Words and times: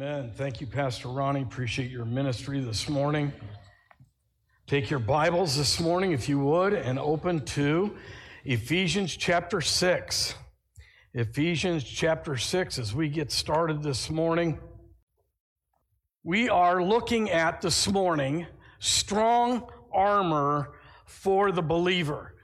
Amen. 0.00 0.30
Thank 0.32 0.60
you, 0.60 0.68
Pastor 0.68 1.08
Ronnie. 1.08 1.42
Appreciate 1.42 1.90
your 1.90 2.04
ministry 2.04 2.60
this 2.60 2.88
morning. 2.88 3.32
Take 4.68 4.90
your 4.90 5.00
Bibles 5.00 5.56
this 5.56 5.80
morning, 5.80 6.12
if 6.12 6.28
you 6.28 6.38
would, 6.38 6.72
and 6.72 7.00
open 7.00 7.44
to 7.46 7.96
Ephesians 8.44 9.16
chapter 9.16 9.60
6. 9.60 10.36
Ephesians 11.14 11.82
chapter 11.82 12.36
6, 12.36 12.78
as 12.78 12.94
we 12.94 13.08
get 13.08 13.32
started 13.32 13.82
this 13.82 14.08
morning, 14.08 14.60
we 16.22 16.48
are 16.48 16.80
looking 16.80 17.30
at 17.30 17.60
this 17.60 17.88
morning 17.88 18.46
strong 18.78 19.68
armor 19.92 20.74
for 21.06 21.50
the 21.50 21.62
believer. 21.62 22.36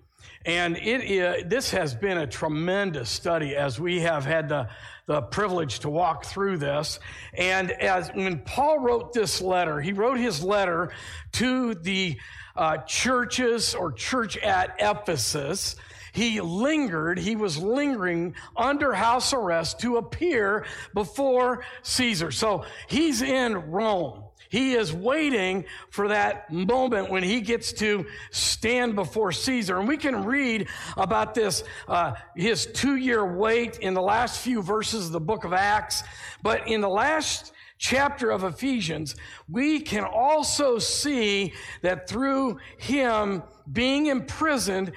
And 0.44 0.76
it 0.76 1.04
is, 1.04 1.44
this 1.46 1.70
has 1.70 1.94
been 1.94 2.18
a 2.18 2.26
tremendous 2.26 3.08
study 3.08 3.54
as 3.54 3.78
we 3.78 4.00
have 4.00 4.24
had 4.26 4.48
the, 4.48 4.68
the 5.06 5.20
privilege 5.20 5.80
to 5.80 5.90
walk 5.90 6.24
through 6.24 6.58
this. 6.58 6.98
And 7.34 7.70
as 7.70 8.08
when 8.14 8.38
Paul 8.40 8.78
wrote 8.78 9.12
this 9.12 9.40
letter, 9.40 9.80
he 9.80 9.92
wrote 9.92 10.18
his 10.18 10.42
letter 10.42 10.92
to 11.32 11.74
the 11.74 12.18
uh, 12.56 12.78
churches 12.78 13.74
or 13.74 13.92
church 13.92 14.36
at 14.38 14.76
Ephesus. 14.78 15.76
He 16.12 16.40
lingered, 16.40 17.18
he 17.18 17.36
was 17.36 17.58
lingering 17.58 18.34
under 18.56 18.94
house 18.94 19.32
arrest 19.32 19.80
to 19.80 19.96
appear 19.96 20.64
before 20.94 21.64
Caesar. 21.82 22.30
So 22.30 22.64
he's 22.86 23.20
in 23.20 23.70
Rome. 23.70 24.23
He 24.48 24.74
is 24.74 24.92
waiting 24.92 25.64
for 25.90 26.08
that 26.08 26.52
moment 26.52 27.10
when 27.10 27.22
he 27.22 27.40
gets 27.40 27.72
to 27.74 28.06
stand 28.30 28.94
before 28.94 29.32
Caesar. 29.32 29.78
And 29.78 29.88
we 29.88 29.96
can 29.96 30.24
read 30.24 30.68
about 30.96 31.34
this, 31.34 31.64
uh, 31.88 32.12
his 32.36 32.66
two 32.66 32.96
year 32.96 33.24
wait 33.24 33.78
in 33.78 33.94
the 33.94 34.02
last 34.02 34.40
few 34.40 34.62
verses 34.62 35.06
of 35.06 35.12
the 35.12 35.20
book 35.20 35.44
of 35.44 35.52
Acts. 35.52 36.02
But 36.42 36.68
in 36.68 36.80
the 36.80 36.88
last 36.88 37.52
chapter 37.78 38.30
of 38.30 38.44
Ephesians, 38.44 39.16
we 39.48 39.80
can 39.80 40.04
also 40.04 40.78
see 40.78 41.52
that 41.82 42.08
through 42.08 42.58
him 42.78 43.42
being 43.72 44.06
imprisoned, 44.06 44.92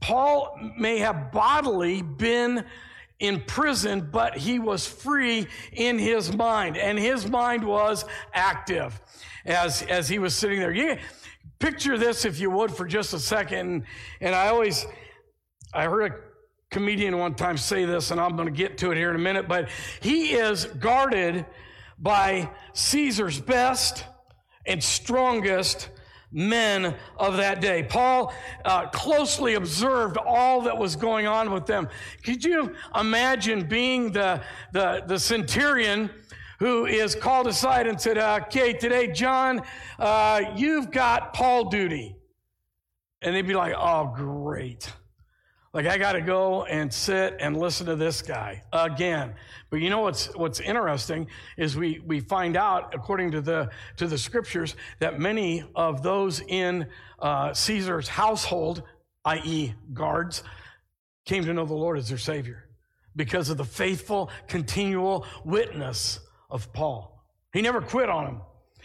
Paul 0.00 0.58
may 0.78 0.98
have 0.98 1.32
bodily 1.32 2.02
been 2.02 2.64
in 3.20 3.42
prison, 3.46 4.08
but 4.12 4.36
he 4.36 4.58
was 4.58 4.86
free 4.86 5.46
in 5.72 5.98
his 5.98 6.34
mind, 6.34 6.76
and 6.76 6.98
his 6.98 7.28
mind 7.28 7.64
was 7.64 8.04
active 8.32 9.00
as, 9.44 9.82
as 9.82 10.08
he 10.08 10.18
was 10.18 10.34
sitting 10.34 10.60
there. 10.60 10.72
You 10.72 10.98
picture 11.58 11.98
this, 11.98 12.24
if 12.24 12.38
you 12.38 12.50
would, 12.50 12.72
for 12.72 12.86
just 12.86 13.12
a 13.14 13.18
second. 13.18 13.84
And 14.20 14.34
I 14.34 14.48
always, 14.48 14.86
I 15.74 15.84
heard 15.84 16.12
a 16.12 16.16
comedian 16.70 17.18
one 17.18 17.34
time 17.34 17.56
say 17.56 17.84
this, 17.84 18.10
and 18.10 18.20
I'm 18.20 18.36
going 18.36 18.46
to 18.46 18.54
get 18.54 18.78
to 18.78 18.92
it 18.92 18.96
here 18.96 19.10
in 19.10 19.16
a 19.16 19.20
minute, 19.20 19.48
but 19.48 19.68
he 20.00 20.34
is 20.34 20.64
guarded 20.64 21.44
by 21.98 22.50
Caesar's 22.74 23.40
best 23.40 24.04
and 24.66 24.82
strongest 24.82 25.90
men 26.30 26.94
of 27.16 27.36
that 27.36 27.60
day. 27.60 27.82
Paul 27.82 28.32
uh, 28.64 28.88
closely 28.88 29.54
observed 29.54 30.16
all 30.18 30.62
that 30.62 30.76
was 30.76 30.96
going 30.96 31.26
on 31.26 31.50
with 31.50 31.66
them. 31.66 31.88
Could 32.24 32.44
you 32.44 32.74
imagine 32.94 33.66
being 33.66 34.12
the, 34.12 34.42
the, 34.72 35.02
the 35.06 35.18
centurion 35.18 36.10
who 36.58 36.86
is 36.86 37.14
called 37.14 37.46
aside 37.46 37.86
and 37.86 38.00
said, 38.00 38.18
okay, 38.18 38.72
today, 38.72 39.12
John, 39.12 39.62
uh, 39.98 40.42
you've 40.56 40.90
got 40.90 41.32
Paul 41.32 41.70
duty. 41.70 42.16
And 43.22 43.34
they'd 43.34 43.46
be 43.46 43.54
like, 43.54 43.74
oh, 43.76 44.12
great. 44.14 44.92
Like 45.78 45.86
I 45.86 45.96
got 45.96 46.14
to 46.14 46.20
go 46.20 46.64
and 46.64 46.92
sit 46.92 47.36
and 47.38 47.56
listen 47.56 47.86
to 47.86 47.94
this 47.94 48.20
guy 48.20 48.64
again. 48.72 49.34
But 49.70 49.76
you 49.76 49.90
know 49.90 50.00
what's 50.00 50.26
what's 50.34 50.58
interesting 50.58 51.28
is 51.56 51.76
we 51.76 52.00
we 52.04 52.18
find 52.18 52.56
out 52.56 52.92
according 52.96 53.30
to 53.30 53.40
the 53.40 53.70
to 53.98 54.08
the 54.08 54.18
scriptures 54.18 54.74
that 54.98 55.20
many 55.20 55.62
of 55.76 56.02
those 56.02 56.40
in 56.40 56.88
uh, 57.20 57.54
Caesar's 57.54 58.08
household, 58.08 58.82
i.e., 59.24 59.72
guards, 59.94 60.42
came 61.24 61.44
to 61.44 61.54
know 61.54 61.64
the 61.64 61.74
Lord 61.74 61.96
as 61.96 62.08
their 62.08 62.18
Savior 62.18 62.68
because 63.14 63.48
of 63.48 63.56
the 63.56 63.64
faithful, 63.64 64.30
continual 64.48 65.26
witness 65.44 66.18
of 66.50 66.72
Paul. 66.72 67.24
He 67.52 67.62
never 67.62 67.80
quit 67.80 68.08
on 68.08 68.26
him. 68.26 68.40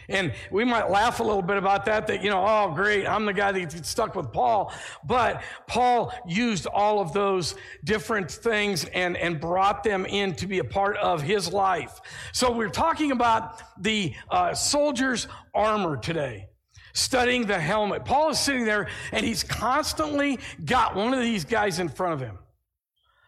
And 0.08 0.32
we 0.50 0.64
might 0.64 0.90
laugh 0.90 1.20
a 1.20 1.22
little 1.22 1.42
bit 1.42 1.56
about 1.56 1.84
that, 1.86 2.06
that, 2.08 2.22
you 2.22 2.30
know, 2.30 2.44
oh, 2.46 2.72
great, 2.74 3.06
I'm 3.06 3.24
the 3.24 3.32
guy 3.32 3.52
that 3.52 3.60
gets 3.60 3.88
stuck 3.88 4.14
with 4.14 4.32
Paul. 4.32 4.72
But 5.04 5.42
Paul 5.66 6.12
used 6.26 6.66
all 6.66 7.00
of 7.00 7.12
those 7.12 7.54
different 7.84 8.30
things 8.30 8.84
and, 8.86 9.16
and 9.16 9.40
brought 9.40 9.84
them 9.84 10.06
in 10.06 10.34
to 10.36 10.46
be 10.46 10.58
a 10.58 10.64
part 10.64 10.96
of 10.98 11.22
his 11.22 11.52
life. 11.52 12.00
So 12.32 12.52
we're 12.52 12.68
talking 12.68 13.12
about 13.12 13.62
the 13.82 14.14
uh, 14.30 14.54
soldier's 14.54 15.28
armor 15.54 15.96
today. 15.96 16.48
Studying 16.96 17.46
the 17.46 17.58
helmet. 17.58 18.04
Paul 18.04 18.30
is 18.30 18.38
sitting 18.38 18.64
there 18.64 18.88
and 19.10 19.26
he's 19.26 19.42
constantly 19.42 20.38
got 20.64 20.94
one 20.94 21.12
of 21.12 21.20
these 21.20 21.44
guys 21.44 21.80
in 21.80 21.88
front 21.88 22.14
of 22.14 22.20
him. 22.20 22.38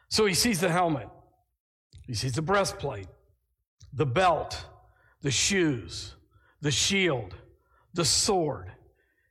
So 0.09 0.25
he 0.25 0.35
sees 0.35 0.61
the 0.61 0.69
helmet. 0.69 1.09
He 2.07 2.15
sees 2.15 2.35
the 2.35 2.43
breastplate, 2.43 3.09
the 3.93 4.07
belt, 4.07 4.65
the 5.23 5.33
shoes 5.33 6.16
the 6.67 6.73
shield, 6.73 7.33
the 7.95 8.05
sword. 8.05 8.73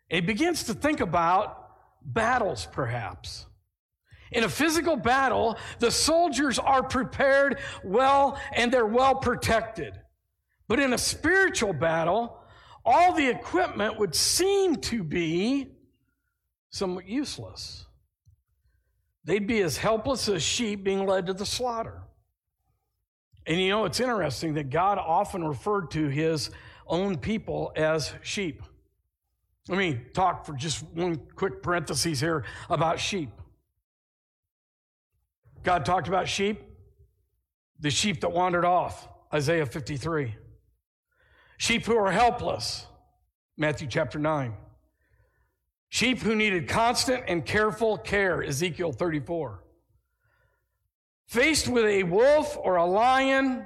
And 0.10 0.22
he 0.22 0.26
begins 0.26 0.64
to 0.64 0.74
think 0.74 1.02
about 1.02 1.70
battles, 2.02 2.66
perhaps. 2.72 3.46
In 4.32 4.46
a 4.46 4.50
physical 4.50 4.96
battle, 4.96 5.58
the 5.80 5.92
soldiers 5.92 6.58
are 6.58 6.82
prepared 6.82 7.60
well 7.84 8.40
and 8.54 8.72
they're 8.72 8.86
well 8.86 9.16
protected. 9.16 10.00
But 10.70 10.80
in 10.80 10.94
a 10.94 10.98
spiritual 10.98 11.74
battle, 11.74 12.40
all 12.86 13.12
the 13.12 13.28
equipment 13.28 14.00
would 14.00 14.16
seem 14.16 14.78
to 14.78 15.04
be 15.04 15.74
somewhat 16.70 17.06
useless. 17.06 17.86
They'd 19.26 19.46
be 19.46 19.62
as 19.62 19.76
helpless 19.76 20.30
as 20.30 20.42
sheep 20.42 20.86
being 20.86 21.06
led 21.06 21.26
to 21.26 21.34
the 21.34 21.46
slaughter. 21.46 22.02
And 23.46 23.60
you 23.60 23.70
know, 23.70 23.84
it's 23.84 24.00
interesting 24.00 24.54
that 24.54 24.70
God 24.70 25.00
often 25.00 25.44
referred 25.44 25.92
to 25.92 26.08
his 26.08 26.50
own 26.88 27.18
people 27.18 27.72
as 27.76 28.14
sheep. 28.22 28.62
Let 29.68 29.78
me 29.78 30.00
talk 30.14 30.46
for 30.46 30.54
just 30.54 30.84
one 30.94 31.18
quick 31.36 31.64
parenthesis 31.64 32.20
here 32.20 32.44
about 32.70 33.00
sheep. 33.00 33.30
God 35.64 35.84
talked 35.84 36.08
about 36.08 36.28
sheep, 36.28 36.62
the 37.80 37.90
sheep 37.90 38.22
that 38.22 38.32
wandered 38.32 38.66
off, 38.66 39.08
Isaiah 39.34 39.66
53. 39.66 40.36
Sheep 41.58 41.86
who 41.86 41.98
are 41.98 42.12
helpless, 42.12 42.86
Matthew 43.58 43.88
chapter 43.88 44.20
9. 44.20 44.54
Sheep 45.90 46.20
who 46.20 46.36
needed 46.36 46.68
constant 46.68 47.24
and 47.28 47.44
careful 47.44 47.98
care, 47.98 48.44
Ezekiel 48.44 48.92
34. 48.92 49.64
Faced 51.26 51.68
with 51.68 51.86
a 51.86 52.04
wolf 52.04 52.56
or 52.62 52.76
a 52.76 52.86
lion, 52.86 53.66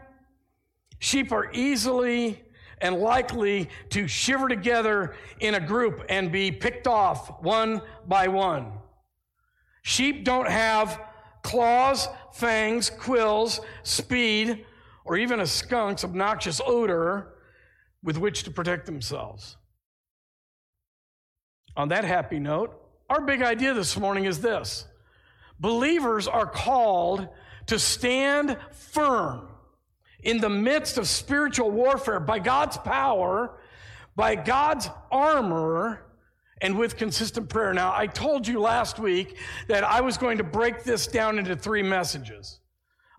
sheep 1.00 1.34
are 1.34 1.52
easily 1.52 2.42
and 2.82 2.96
likely 2.98 3.70
to 3.90 4.08
shiver 4.08 4.48
together 4.48 5.16
in 5.40 5.56
a 5.56 5.60
group 5.60 6.04
and 6.10 6.32
be 6.32 6.52
picked 6.52 6.88
off 6.88 7.42
one 7.42 7.82
by 8.08 8.28
one. 8.28 8.72
Sheep 9.82 10.24
don't 10.24 10.50
have 10.50 11.02
claws, 11.44 12.08
fangs, 12.34 12.90
quills, 12.90 13.62
speed, 13.84 14.66
or 15.06 15.18
even 15.18 15.40
a 15.40 15.48
skunk's 15.48 16.04
obnoxious 16.04 16.62
odor 16.66 17.34
with 18.04 18.18
which 18.18 18.44
to 18.44 18.52
protect 18.52 18.86
themselves. 18.86 19.58
On 21.76 21.90
that 21.90 22.04
happy 22.04 22.40
note, 22.40 22.76
our 23.10 23.22
big 23.22 23.42
idea 23.42 23.74
this 23.74 23.98
morning 23.98 24.26
is 24.26 24.42
this 24.42 24.86
believers 25.60 26.28
are 26.28 26.46
called 26.46 27.28
to 27.66 27.80
stand 27.80 28.58
firm 28.72 29.48
in 30.24 30.40
the 30.40 30.50
midst 30.50 30.98
of 30.98 31.08
spiritual 31.08 31.72
warfare 31.72 32.20
by 32.20 32.40
God's 32.40 32.78
power, 32.78 33.60
by 34.16 34.36
God's 34.36 34.90
armor, 35.12 36.06
and 36.62 36.78
with 36.78 36.98
consistent 36.98 37.50
prayer. 37.50 37.74
Now, 37.74 37.94
I 37.96 38.08
told 38.08 38.48
you 38.48 38.60
last 38.60 39.00
week 39.00 39.38
that 39.68 39.84
I 39.84 40.02
was 40.02 40.18
going 40.18 40.38
to 40.40 40.44
break 40.44 40.84
this 40.84 41.08
down 41.08 41.40
into 41.40 41.56
three 41.56 41.84
messages. 41.84 42.60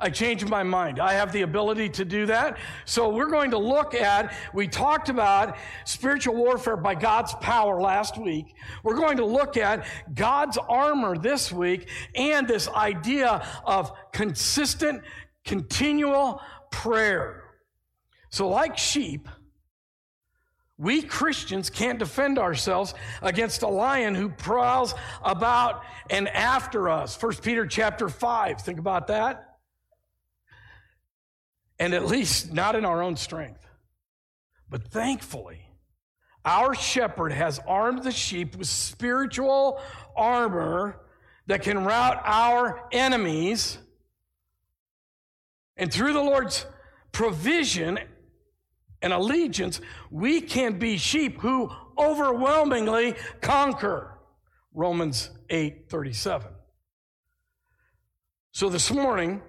I 0.02 0.08
changed 0.08 0.48
my 0.48 0.62
mind. 0.62 0.98
I 0.98 1.12
have 1.12 1.30
the 1.30 1.42
ability 1.42 1.90
to 1.90 2.06
do 2.06 2.24
that. 2.26 2.56
So 2.86 3.10
we're 3.10 3.28
going 3.28 3.50
to 3.50 3.58
look 3.58 3.94
at, 3.94 4.34
we 4.54 4.66
talked 4.66 5.10
about 5.10 5.58
spiritual 5.84 6.36
warfare 6.36 6.78
by 6.78 6.94
God's 6.94 7.34
power 7.34 7.80
last 7.80 8.16
week. 8.16 8.54
We're 8.82 8.96
going 8.96 9.18
to 9.18 9.26
look 9.26 9.58
at 9.58 9.86
God's 10.14 10.56
armor 10.56 11.18
this 11.18 11.52
week 11.52 11.90
and 12.14 12.48
this 12.48 12.66
idea 12.68 13.46
of 13.64 13.92
consistent, 14.12 15.02
continual 15.44 16.40
prayer. 16.70 17.44
So, 18.30 18.48
like 18.48 18.78
sheep, 18.78 19.28
we 20.78 21.02
Christians 21.02 21.68
can't 21.70 21.98
defend 21.98 22.38
ourselves 22.38 22.94
against 23.22 23.62
a 23.62 23.68
lion 23.68 24.14
who 24.14 24.28
prowls 24.30 24.94
about 25.22 25.82
and 26.08 26.28
after 26.28 26.88
us. 26.88 27.20
1 27.20 27.34
Peter 27.42 27.66
chapter 27.66 28.08
5. 28.08 28.62
Think 28.62 28.78
about 28.78 29.08
that. 29.08 29.46
and 31.78 31.94
at 31.94 32.04
least 32.06 32.52
not 32.52 32.76
in 32.76 32.84
our 32.84 33.02
own 33.02 33.16
strength. 33.16 33.66
But 34.68 34.88
thankfully, 34.88 35.62
our 36.44 36.74
shepherd 36.74 37.32
has 37.32 37.58
armed 37.66 38.02
the 38.02 38.12
sheep 38.12 38.54
with 38.56 38.68
spiritual 38.68 39.80
armor 40.16 41.00
that 41.46 41.62
can 41.62 41.84
rout 41.84 42.20
our 42.24 42.86
enemies. 42.92 43.78
And 45.80 45.90
through 45.90 46.12
the 46.12 46.22
Lord's 46.22 46.66
provision 47.10 47.98
and 49.00 49.12
allegiance, 49.14 49.80
we 50.10 50.42
can 50.42 50.78
be 50.78 50.98
sheep 50.98 51.40
who 51.40 51.70
overwhelmingly 51.96 53.14
conquer. 53.40 54.18
Romans 54.74 55.30
8 55.48 55.88
37. 55.88 56.52
So 58.52 58.68
this 58.68 58.90
morning, 58.92 59.40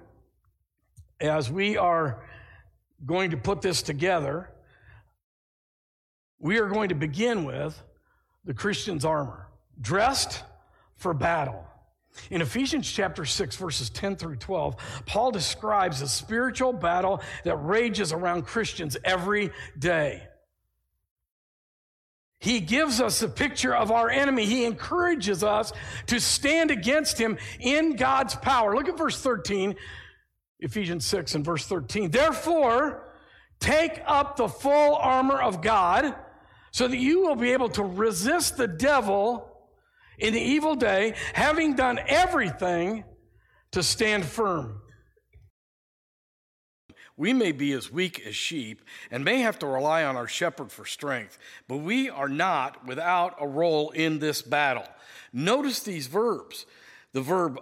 as 1.20 1.52
we 1.52 1.76
are 1.76 2.26
going 3.06 3.32
to 3.32 3.38
put 3.38 3.62
this 3.62 3.82
together, 3.82 4.52
we 6.40 6.60
are 6.60 6.68
going 6.68 6.90
to 6.90 6.96
begin 6.96 7.44
with 7.44 7.80
the 8.46 8.54
Christian's 8.54 9.04
armor, 9.04 9.50
dressed 9.82 10.44
for 10.96 11.14
battle. 11.14 11.66
In 12.30 12.42
Ephesians 12.42 12.90
chapter 12.92 13.26
6, 13.26 13.56
verses 13.56 13.90
10 13.90 14.16
through 14.16 14.38
12, 14.38 15.04
Paul 15.06 15.32
describes 15.32 16.02
a 16.02 16.08
spiritual 16.08 16.74
battle 16.74 17.22
that 17.44 17.56
rages 17.58 18.12
around 18.14 18.44
Christians 18.44 18.98
every 19.04 19.52
day. 19.78 20.28
He 22.40 22.60
gives 22.60 23.00
us 23.00 23.22
a 23.22 23.30
picture 23.30 23.74
of 23.74 23.92
our 23.92 24.10
enemy. 24.10 24.46
He 24.46 24.66
encourages 24.66 25.44
us 25.44 25.72
to 26.08 26.20
stand 26.20 26.72
against 26.72 27.20
him 27.20 27.38
in 27.60 27.96
God's 27.96 28.36
power. 28.36 28.76
Look 28.76 28.90
at 28.90 28.98
verse 28.98 29.22
13, 29.22 29.76
Ephesians 30.60 31.06
6 31.06 31.36
and 31.36 31.46
verse 31.46 31.68
13. 31.68 32.10
Therefore, 32.10 33.14
take 33.60 34.02
up 34.08 34.38
the 34.38 34.48
full 34.48 34.96
armor 34.96 35.40
of 35.40 35.62
God 35.62 36.16
so 36.72 36.88
that 36.88 36.98
you 36.98 37.22
will 37.22 37.36
be 37.36 37.52
able 37.52 37.70
to 37.70 37.84
resist 37.84 38.58
the 38.58 38.68
devil 38.68 39.51
in 40.22 40.34
the 40.34 40.40
evil 40.40 40.76
day, 40.76 41.16
having 41.34 41.76
done 41.76 42.00
everything 42.08 43.04
to 43.72 43.82
stand 43.82 44.24
firm. 44.24 44.82
We 47.18 47.34
may 47.34 47.52
be 47.52 47.74
as 47.74 47.92
weak 47.92 48.26
as 48.26 48.36
sheep 48.36 48.82
and 49.10 49.26
may 49.26 49.42
have 49.42 49.60
to 49.60 49.68
rely 49.68 50.04
on 50.04 50.16
our 50.16 50.28
shepherd 50.28 50.72
for 50.72 50.86
strength, 50.86 51.38
but 51.68 51.78
we 51.78 52.10
are 52.10 52.30
not 52.30 52.86
without 52.86 53.36
a 53.40 53.48
role 53.48 53.90
in 53.92 54.20
this 54.20 54.42
battle. 54.42 54.88
Notice 55.34 55.82
these 55.82 56.08
verbs 56.08 56.66
the 57.14 57.22
verb 57.22 57.60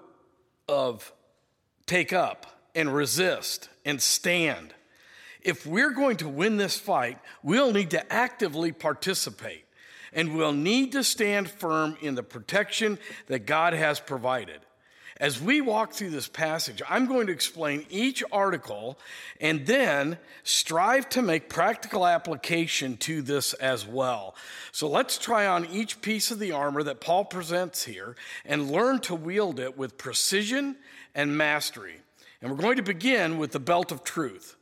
of 0.68 1.12
take 1.86 2.14
up 2.14 2.46
and 2.76 2.94
resist 2.94 3.70
and 3.84 4.02
stand. 4.02 4.74
If 5.42 5.66
we're 5.66 5.92
going 5.94 6.18
to 6.18 6.30
win 6.30 6.58
this 6.58 6.78
fight, 6.78 7.18
we'll 7.42 7.72
need 7.72 7.92
to 7.92 8.14
actively 8.14 8.72
participate 8.72 9.66
and 10.14 10.36
we'll 10.36 10.54
need 10.54 10.92
to 10.94 11.04
stand 11.04 11.50
firm 11.50 11.98
in 12.02 12.16
the 12.16 12.24
protection 12.24 12.98
that 13.28 13.46
God 13.46 13.74
has 13.74 14.00
provided. 14.00 14.60
As 15.20 15.42
we 15.42 15.60
walk 15.60 15.92
through 15.92 16.12
this 16.12 16.30
passage, 16.30 16.82
I'm 16.88 17.06
going 17.06 17.28
to 17.28 17.34
explain 17.34 17.86
each 17.90 18.24
article 18.32 18.98
and 19.42 19.66
then 19.66 20.18
strive 20.44 21.10
to 21.10 21.22
make 21.22 21.50
practical 21.50 22.08
application 22.08 22.96
to 22.98 23.22
this 23.22 23.54
as 23.56 23.86
well. 23.86 24.34
So 24.72 24.88
let's 24.88 25.18
try 25.18 25.46
on 25.46 25.66
each 25.66 26.02
piece 26.02 26.32
of 26.32 26.40
the 26.40 26.54
armor 26.54 26.84
that 26.84 27.02
Paul 27.02 27.26
presents 27.26 27.84
here 27.84 28.16
and 28.46 28.72
learn 28.72 29.00
to 29.00 29.16
wield 29.16 29.60
it 29.60 29.78
with 29.78 29.98
precision 29.98 30.78
and 31.14 31.38
mastery. 31.38 32.00
And 32.42 32.50
we're 32.50 32.64
going 32.64 32.78
to 32.78 32.84
begin 32.84 33.38
with 33.38 33.52
the 33.52 33.60
belt 33.60 33.92
of 33.92 34.06
truth. 34.06 34.56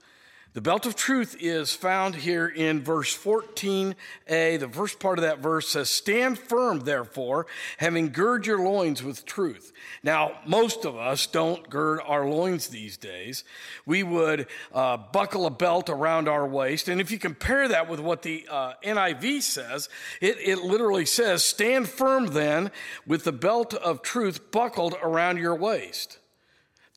The 0.57 0.61
belt 0.61 0.87
of 0.87 0.95
truth 0.95 1.37
is 1.39 1.73
found 1.73 2.15
here 2.15 2.47
in 2.47 2.81
verse 2.81 3.15
14a. 3.15 4.59
The 4.59 4.67
first 4.67 4.99
part 4.99 5.19
of 5.19 5.21
that 5.21 5.37
verse 5.37 5.67
says, 5.67 5.87
Stand 5.87 6.39
firm, 6.39 6.79
therefore, 6.79 7.45
having 7.77 8.09
girded 8.09 8.47
your 8.47 8.67
loins 8.67 9.03
with 9.03 9.23
truth. 9.23 9.71
Now, 10.01 10.39
most 10.47 10.83
of 10.83 10.97
us 10.97 11.27
don't 11.27 11.69
gird 11.69 11.99
our 12.03 12.27
loins 12.27 12.69
these 12.69 12.97
days. 12.97 13.43
We 13.85 14.01
would 14.01 14.47
uh, 14.73 14.97
buckle 14.97 15.45
a 15.45 15.51
belt 15.51 15.91
around 15.91 16.27
our 16.27 16.47
waist. 16.47 16.87
And 16.87 16.99
if 16.99 17.11
you 17.11 17.19
compare 17.19 17.67
that 17.67 17.87
with 17.87 17.99
what 17.99 18.23
the 18.23 18.47
uh, 18.49 18.73
NIV 18.83 19.43
says, 19.43 19.89
it, 20.21 20.37
it 20.39 20.63
literally 20.63 21.05
says, 21.05 21.43
Stand 21.43 21.87
firm 21.87 22.29
then 22.29 22.71
with 23.05 23.25
the 23.25 23.31
belt 23.31 23.75
of 23.75 24.01
truth 24.01 24.49
buckled 24.49 24.95
around 25.03 25.37
your 25.37 25.53
waist. 25.53 26.17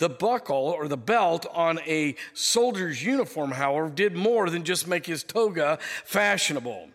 The 0.01 0.09
buckle 0.09 0.57
or 0.57 0.89
the 0.89 0.97
belt 0.97 1.45
on 1.53 1.79
a 1.81 2.17
soldier's 2.33 3.05
uniform, 3.05 3.53
however, 3.53 3.91
did 3.91 4.17
more 4.17 4.49
than 4.49 4.65
just 4.65 4.89
make 4.89 5.05
his 5.05 5.23
toga 5.23 5.79
fashionable. 6.07 6.89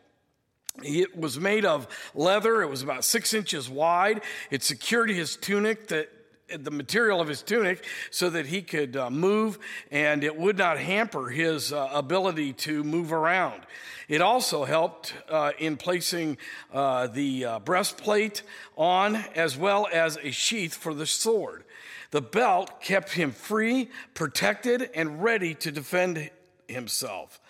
It 0.84 1.16
was 1.16 1.40
made 1.40 1.66
of 1.66 1.88
leather. 2.16 2.63
It 2.63 2.68
was 2.68 2.81
about 2.81 3.06
six 3.06 3.36
inches 3.36 3.69
wide. 3.69 4.24
It 4.50 4.63
secured 4.63 5.12
his 5.12 5.36
tunic 5.36 5.88
that 5.90 6.10
the 6.48 6.72
material 6.72 7.22
of 7.22 7.28
his 7.28 7.44
tunic 7.44 7.86
so 8.10 8.30
that 8.31 8.48
he 8.48 8.63
could 8.63 8.98
uh, 8.98 9.12
move 9.12 9.60
and 9.92 10.24
it 10.24 10.36
would 10.36 10.58
not 10.58 10.80
hamper 10.80 11.30
his 11.30 11.72
uh, 11.72 11.90
ability 11.94 12.54
to 12.54 12.84
move 12.84 13.13
around. 13.13 13.62
It 14.08 14.22
also 14.22 14.66
helped 14.66 15.13
uh, 15.30 15.51
in 15.60 15.78
placing 15.78 16.38
uh, 16.74 17.08
the 17.08 17.46
uh, 17.46 17.60
breastplate 17.60 18.42
on 18.75 19.16
as 19.36 19.58
well 19.58 19.88
as 19.92 20.18
a 20.24 20.31
sheath 20.31 20.74
for 20.74 20.94
the 20.94 21.06
sword. 21.06 21.66
The 22.15 22.21
belt 22.21 22.79
kept 22.79 23.12
him 23.12 23.33
free, 23.33 23.89
protected, 24.13 24.89
and 24.95 25.21
ready 25.21 25.53
to 25.56 25.69
defend 25.69 26.29
himself. 26.65 27.41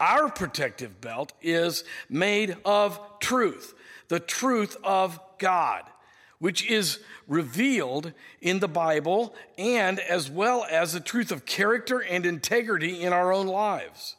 Our 0.00 0.30
protective 0.30 0.98
belt 1.02 1.34
is 1.42 1.84
made 2.08 2.56
of 2.64 2.98
truth, 3.20 3.74
the 4.08 4.20
truth 4.20 4.78
of 4.82 5.20
God, 5.36 5.82
which 6.38 6.64
is 6.64 7.00
revealed 7.28 8.14
in 8.40 8.60
the 8.60 8.66
Bible 8.66 9.34
and 9.58 10.00
as 10.00 10.30
well 10.30 10.64
as 10.70 10.94
the 10.94 11.00
truth 11.00 11.30
of 11.30 11.44
character 11.44 11.98
and 11.98 12.24
integrity 12.24 13.02
in 13.02 13.12
our 13.12 13.30
own 13.30 13.46
lives. 13.46 14.16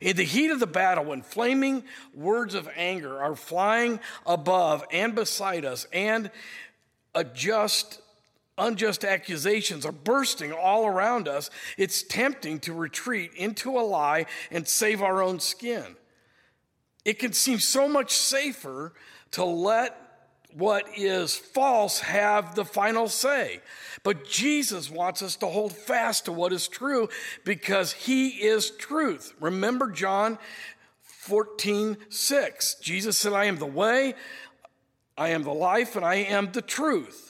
In 0.00 0.16
the 0.16 0.22
heat 0.22 0.52
of 0.52 0.60
the 0.60 0.68
battle, 0.68 1.06
when 1.06 1.22
flaming 1.22 1.82
words 2.14 2.54
of 2.54 2.68
anger 2.76 3.20
are 3.20 3.34
flying 3.34 3.98
above 4.24 4.84
and 4.92 5.16
beside 5.16 5.64
us, 5.64 5.84
and 5.92 6.30
a 7.12 7.24
just 7.24 8.02
unjust 8.58 9.04
accusations 9.04 9.84
are 9.84 9.92
bursting 9.92 10.52
all 10.52 10.86
around 10.86 11.28
us, 11.28 11.50
it's 11.76 12.02
tempting 12.02 12.60
to 12.60 12.72
retreat 12.72 13.32
into 13.34 13.78
a 13.78 13.82
lie 13.82 14.26
and 14.50 14.66
save 14.66 15.02
our 15.02 15.22
own 15.22 15.40
skin. 15.40 15.96
It 17.04 17.18
can 17.18 17.32
seem 17.32 17.58
so 17.58 17.88
much 17.88 18.12
safer 18.12 18.92
to 19.32 19.44
let 19.44 20.02
what 20.52 20.86
is 20.96 21.36
false 21.36 22.00
have 22.00 22.54
the 22.54 22.64
final 22.64 23.08
say. 23.08 23.60
But 24.02 24.26
Jesus 24.26 24.90
wants 24.90 25.22
us 25.22 25.36
to 25.36 25.46
hold 25.46 25.72
fast 25.72 26.24
to 26.24 26.32
what 26.32 26.52
is 26.52 26.66
true 26.66 27.08
because 27.44 27.92
he 27.92 28.28
is 28.28 28.70
truth. 28.70 29.34
Remember 29.38 29.90
John 29.90 30.38
14, 31.02 31.96
6. 32.08 32.74
Jesus 32.76 33.18
said, 33.18 33.34
I 33.34 33.44
am 33.44 33.58
the 33.58 33.66
way, 33.66 34.14
I 35.18 35.30
am 35.30 35.42
the 35.42 35.52
life, 35.52 35.96
and 35.96 36.04
I 36.04 36.16
am 36.16 36.52
the 36.52 36.62
truth. 36.62 37.25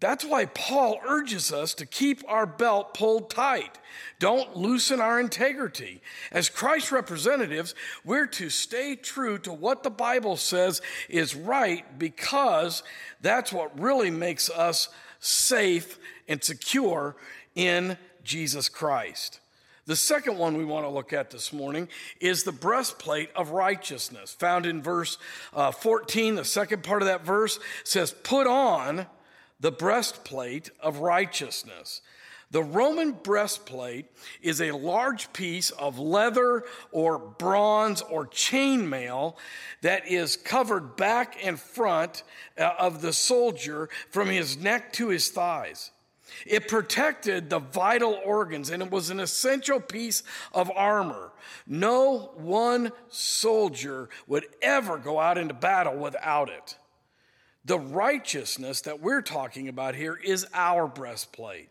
That's 0.00 0.24
why 0.24 0.46
Paul 0.46 1.00
urges 1.04 1.52
us 1.52 1.74
to 1.74 1.86
keep 1.86 2.22
our 2.28 2.46
belt 2.46 2.94
pulled 2.94 3.30
tight. 3.30 3.78
Don't 4.20 4.56
loosen 4.56 5.00
our 5.00 5.18
integrity. 5.18 6.00
As 6.30 6.48
Christ 6.48 6.92
representatives, 6.92 7.74
we're 8.04 8.26
to 8.28 8.48
stay 8.48 8.94
true 8.94 9.38
to 9.38 9.52
what 9.52 9.82
the 9.82 9.90
Bible 9.90 10.36
says 10.36 10.80
is 11.08 11.34
right 11.34 11.98
because 11.98 12.84
that's 13.20 13.52
what 13.52 13.78
really 13.78 14.10
makes 14.10 14.48
us 14.50 14.88
safe 15.18 15.98
and 16.28 16.44
secure 16.44 17.16
in 17.56 17.98
Jesus 18.22 18.68
Christ. 18.68 19.40
The 19.86 19.96
second 19.96 20.36
one 20.36 20.56
we 20.58 20.66
want 20.66 20.84
to 20.84 20.90
look 20.90 21.12
at 21.12 21.30
this 21.30 21.52
morning 21.52 21.88
is 22.20 22.44
the 22.44 22.52
breastplate 22.52 23.30
of 23.34 23.50
righteousness, 23.50 24.32
found 24.32 24.66
in 24.66 24.82
verse 24.82 25.16
uh, 25.54 25.72
14. 25.72 26.34
The 26.34 26.44
second 26.44 26.84
part 26.84 27.00
of 27.02 27.08
that 27.08 27.24
verse 27.24 27.58
says, 27.84 28.12
Put 28.22 28.46
on 28.46 29.06
the 29.60 29.72
breastplate 29.72 30.70
of 30.80 30.98
righteousness. 30.98 32.00
The 32.50 32.62
Roman 32.62 33.12
breastplate 33.12 34.06
is 34.40 34.62
a 34.62 34.70
large 34.70 35.32
piece 35.34 35.70
of 35.70 35.98
leather 35.98 36.64
or 36.92 37.18
bronze 37.18 38.00
or 38.00 38.26
chainmail 38.26 39.36
that 39.82 40.08
is 40.08 40.36
covered 40.36 40.96
back 40.96 41.36
and 41.44 41.60
front 41.60 42.22
uh, 42.56 42.70
of 42.78 43.02
the 43.02 43.12
soldier 43.12 43.90
from 44.10 44.28
his 44.28 44.56
neck 44.56 44.94
to 44.94 45.08
his 45.08 45.28
thighs. 45.28 45.90
It 46.46 46.68
protected 46.68 47.50
the 47.50 47.58
vital 47.58 48.18
organs 48.24 48.70
and 48.70 48.82
it 48.82 48.90
was 48.90 49.10
an 49.10 49.20
essential 49.20 49.80
piece 49.80 50.22
of 50.52 50.70
armor. 50.74 51.32
No 51.66 52.32
one 52.36 52.92
soldier 53.08 54.08
would 54.26 54.46
ever 54.62 54.96
go 54.96 55.20
out 55.20 55.36
into 55.36 55.54
battle 55.54 55.96
without 55.96 56.48
it. 56.48 56.76
The 57.68 57.78
righteousness 57.78 58.80
that 58.82 59.00
we're 59.00 59.22
talking 59.22 59.68
about 59.68 59.94
here 59.94 60.16
is 60.16 60.46
our 60.52 60.88
breastplate. 60.88 61.68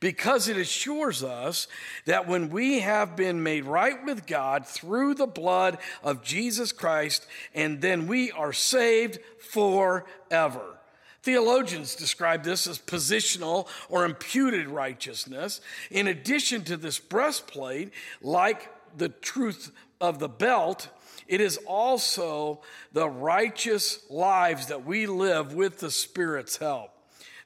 because 0.00 0.48
it 0.48 0.56
assures 0.56 1.22
us 1.22 1.68
that 2.06 2.26
when 2.26 2.50
we 2.50 2.80
have 2.80 3.16
been 3.16 3.42
made 3.42 3.64
right 3.64 4.04
with 4.04 4.26
God 4.26 4.66
through 4.66 5.14
the 5.14 5.26
blood 5.26 5.78
of 6.02 6.22
Jesus 6.22 6.72
Christ, 6.72 7.26
and 7.54 7.80
then 7.80 8.06
we 8.06 8.32
are 8.32 8.52
saved 8.52 9.18
forever. 9.38 10.78
Theologians 11.22 11.94
describe 11.94 12.42
this 12.42 12.66
as 12.66 12.78
positional 12.80 13.68
or 13.88 14.04
imputed 14.04 14.66
righteousness. 14.66 15.60
In 15.90 16.08
addition 16.08 16.64
to 16.64 16.76
this 16.76 16.98
breastplate, 16.98 17.92
like 18.20 18.68
the 18.96 19.08
truth 19.08 19.70
of 20.02 20.18
the 20.18 20.28
belt, 20.28 20.88
it 21.28 21.40
is 21.40 21.56
also 21.66 22.60
the 22.92 23.08
righteous 23.08 24.00
lives 24.10 24.66
that 24.66 24.84
we 24.84 25.06
live 25.06 25.54
with 25.54 25.78
the 25.78 25.90
Spirit's 25.90 26.58
help. 26.58 26.91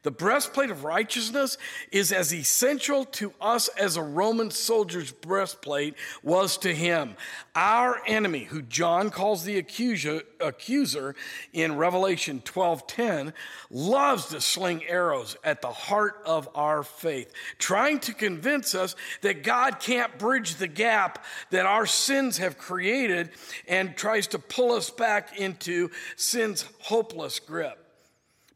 The 0.06 0.12
breastplate 0.12 0.70
of 0.70 0.84
righteousness 0.84 1.58
is 1.90 2.12
as 2.12 2.32
essential 2.32 3.06
to 3.06 3.34
us 3.40 3.66
as 3.66 3.96
a 3.96 4.02
Roman 4.04 4.52
soldier's 4.52 5.10
breastplate 5.10 5.96
was 6.22 6.56
to 6.58 6.72
him. 6.72 7.16
Our 7.56 8.00
enemy, 8.06 8.44
who 8.44 8.62
John 8.62 9.10
calls 9.10 9.42
the 9.42 9.58
accuser, 9.58 10.22
accuser 10.40 11.16
in 11.52 11.76
Revelation 11.76 12.40
12:10, 12.40 13.34
loves 13.68 14.26
to 14.26 14.40
sling 14.40 14.86
arrows 14.86 15.36
at 15.42 15.60
the 15.60 15.72
heart 15.72 16.22
of 16.24 16.48
our 16.54 16.84
faith, 16.84 17.32
trying 17.58 17.98
to 17.98 18.14
convince 18.14 18.76
us 18.76 18.94
that 19.22 19.42
God 19.42 19.80
can't 19.80 20.20
bridge 20.20 20.54
the 20.54 20.68
gap 20.68 21.24
that 21.50 21.66
our 21.66 21.84
sins 21.84 22.38
have 22.38 22.58
created 22.58 23.30
and 23.66 23.96
tries 23.96 24.28
to 24.28 24.38
pull 24.38 24.70
us 24.70 24.88
back 24.88 25.36
into 25.36 25.90
sin's 26.14 26.64
hopeless 26.82 27.40
grip. 27.40 27.85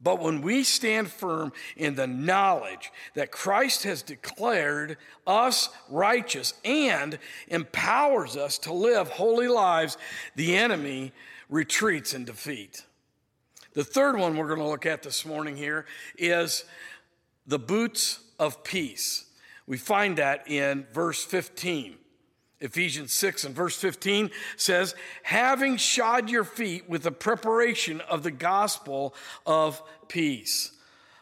But 0.03 0.21
when 0.21 0.41
we 0.41 0.65
stand 0.65 1.11
firm 1.11 1.53
in 1.77 1.95
the 1.95 2.07
knowledge 2.07 2.91
that 3.15 3.31
Christ 3.31 3.83
has 3.85 4.03
declared 4.03 4.97
us 5.27 5.69
righteous 5.91 6.55
and 6.65 7.19
empowers 7.49 8.37
us 8.37 8.57
to 8.59 8.73
live 8.73 9.09
holy 9.11 9.49
lives, 9.49 9.99
the 10.37 10.57
enemy 10.57 11.13
retreats 11.51 12.15
in 12.15 12.25
defeat. 12.25 12.85
The 13.75 13.85
third 13.85 14.17
one 14.17 14.37
we're 14.37 14.49
going 14.49 14.61
to 14.61 14.67
look 14.67 14.87
at 14.87 15.03
this 15.03 15.27
morning 15.27 15.57
here 15.57 15.85
is 16.17 16.65
the 17.47 17.59
boots 17.59 18.21
of 18.39 18.65
peace. 18.65 19.27
We 19.67 19.77
find 19.77 20.17
that 20.17 20.51
in 20.51 20.87
verse 20.93 21.25
15. 21.25 22.00
Ephesians 22.61 23.13
6 23.13 23.45
and 23.45 23.55
verse 23.55 23.77
15 23.77 24.31
says, 24.57 24.95
having 25.23 25.77
shod 25.77 26.29
your 26.29 26.45
feet 26.45 26.89
with 26.89 27.03
the 27.03 27.13
preparation 27.13 28.01
of 28.03 28.23
the 28.23 28.31
gospel 28.31 29.15
of 29.47 29.83
peace. 30.09 30.73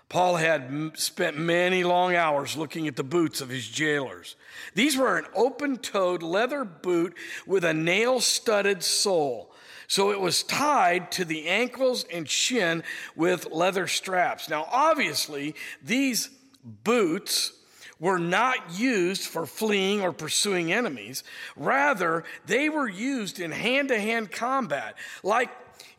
Paul 0.09 0.37
had 0.37 0.93
spent 0.95 1.37
many 1.37 1.85
long 1.85 2.15
hours 2.15 2.57
looking 2.57 2.89
at 2.89 2.97
the 2.97 3.05
boots 3.05 3.41
of 3.41 3.51
his 3.51 3.69
jailers. 3.69 4.37
These 4.75 4.97
were 4.97 5.19
an 5.19 5.27
open 5.35 5.77
toed 5.77 6.23
leather 6.23 6.65
boot 6.65 7.15
with 7.47 7.63
a 7.63 7.75
nail 7.75 8.21
studded 8.21 8.83
sole. 8.83 9.53
So 9.87 10.11
it 10.11 10.21
was 10.21 10.43
tied 10.43 11.13
to 11.13 11.25
the 11.25 11.47
ankles 11.47 12.05
and 12.13 12.29
shin 12.29 12.85
with 13.17 13.53
leather 13.53 13.87
straps. 13.87 14.49
Now, 14.49 14.67
obviously, 14.71 15.55
these 15.83 16.31
boots 16.65 17.53
were 18.01 18.19
not 18.19 18.79
used 18.79 19.23
for 19.23 19.47
fleeing 19.47 20.03
or 20.03 20.13
pursuing 20.13 20.73
enemies. 20.73 21.25
Rather, 21.57 22.25
they 22.47 22.69
were 22.69 22.89
used 22.89 23.41
in 23.41 23.51
hand 23.51 23.89
to 23.89 23.99
hand 23.99 24.31
combat. 24.31 24.97
Like 25.23 25.51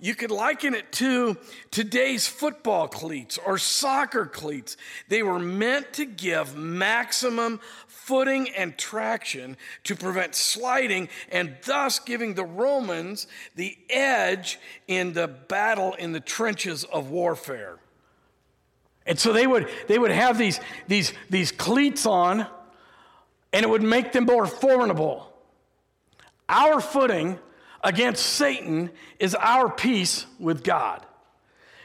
you 0.02 0.16
could 0.16 0.32
liken 0.32 0.74
it 0.74 0.92
to 0.94 1.38
today's 1.72 2.26
football 2.26 2.88
cleats 2.88 3.38
or 3.38 3.58
soccer 3.58 4.26
cleats. 4.26 4.78
They 5.10 5.24
were 5.24 5.40
meant 5.40 5.94
to 5.94 6.06
give 6.06 6.56
maximum 6.56 7.60
footing 7.88 8.50
and 8.50 8.78
traction 8.78 9.58
to 9.84 9.96
prevent 9.96 10.36
sliding 10.36 11.10
and 11.32 11.58
thus 11.66 12.00
giving 12.00 12.34
the 12.34 12.46
Romans 12.46 13.28
the 13.56 13.78
edge 13.90 14.58
in 14.88 15.14
the 15.14 15.28
battle 15.28 15.94
in 15.96 16.14
the 16.14 16.22
trenches 16.22 16.86
of 16.86 17.12
warfare. 17.12 17.78
And 19.10 19.20
so 19.20 19.34
they 19.34 19.48
would, 19.48 19.68
they 19.88 19.98
would 19.98 20.12
have 20.12 20.38
these, 20.38 20.60
these, 20.88 21.14
these 21.32 21.52
cleats 21.52 22.06
on, 22.06 22.46
and 23.52 23.64
it 23.64 23.68
would 23.68 23.82
make 23.82 24.12
them 24.12 24.26
more 24.26 24.46
formidable. 24.46 25.34
Our 26.48 26.80
footing 26.80 27.40
against 27.84 28.24
Satan 28.24 28.92
is 29.18 29.34
our 29.34 29.68
peace 29.68 30.28
with 30.40 30.64
God. 30.64 31.04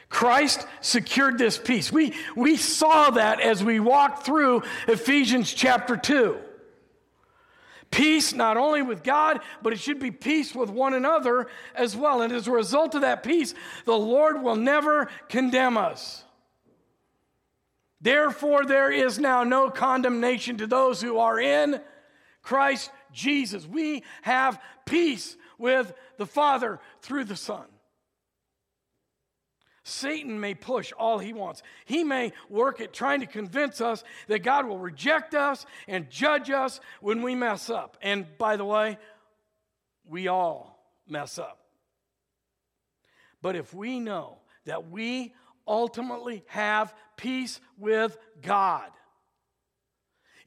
Christ 0.07 0.67
secured 0.81 1.39
this 1.39 1.57
peace. 1.57 1.91
We, 1.91 2.13
we 2.35 2.57
saw 2.57 3.09
that 3.09 3.41
as 3.41 3.63
we 3.63 3.79
walked 3.79 4.23
through 4.23 4.61
Ephesians 4.87 5.51
chapter 5.51 5.97
2. 5.97 6.37
Peace 7.89 8.33
not 8.33 8.55
only 8.55 8.83
with 8.83 9.01
God, 9.01 9.39
but 9.63 9.73
it 9.73 9.79
should 9.79 9.99
be 9.99 10.11
peace 10.11 10.53
with 10.53 10.69
one 10.69 10.93
another 10.93 11.47
as 11.73 11.95
well. 11.97 12.21
And 12.21 12.31
as 12.31 12.47
a 12.47 12.51
result 12.51 12.93
of 12.93 13.01
that 13.01 13.23
peace, 13.23 13.55
the 13.85 13.97
Lord 13.97 14.43
will 14.43 14.55
never 14.55 15.09
condemn 15.27 15.75
us. 15.75 16.24
Therefore, 18.01 18.65
there 18.65 18.91
is 18.91 19.19
now 19.19 19.43
no 19.43 19.69
condemnation 19.69 20.57
to 20.57 20.67
those 20.67 21.01
who 21.01 21.17
are 21.17 21.39
in 21.39 21.81
Christ 22.41 22.91
Jesus. 23.11 23.65
We 23.65 24.03
have 24.21 24.61
peace 24.85 25.35
with 25.57 25.93
the 26.17 26.25
Father 26.25 26.79
through 27.01 27.25
the 27.25 27.35
Son. 27.35 27.65
Satan 29.87 30.39
may 30.39 30.55
push 30.55 30.91
all 30.97 31.19
he 31.19 31.31
wants. 31.31 31.61
He 31.85 32.03
may 32.03 32.33
work 32.49 32.81
at 32.81 32.91
trying 32.91 33.19
to 33.19 33.27
convince 33.27 33.81
us 33.81 34.03
that 34.27 34.39
God 34.39 34.65
will 34.65 34.79
reject 34.79 35.35
us 35.35 35.65
and 35.87 36.09
judge 36.09 36.49
us 36.49 36.79
when 37.01 37.21
we 37.21 37.35
mess 37.35 37.69
up. 37.69 37.95
And 38.01 38.25
by 38.39 38.55
the 38.55 38.65
way, 38.65 38.97
we 40.07 40.27
all 40.27 40.79
mess 41.07 41.37
up. 41.37 41.59
But 43.43 43.55
if 43.55 43.75
we 43.75 43.99
know 43.99 44.39
that 44.65 44.89
we 44.89 45.35
ultimately 45.67 46.43
have 46.47 46.93
peace 47.17 47.59
with 47.77 48.17
God. 48.41 48.89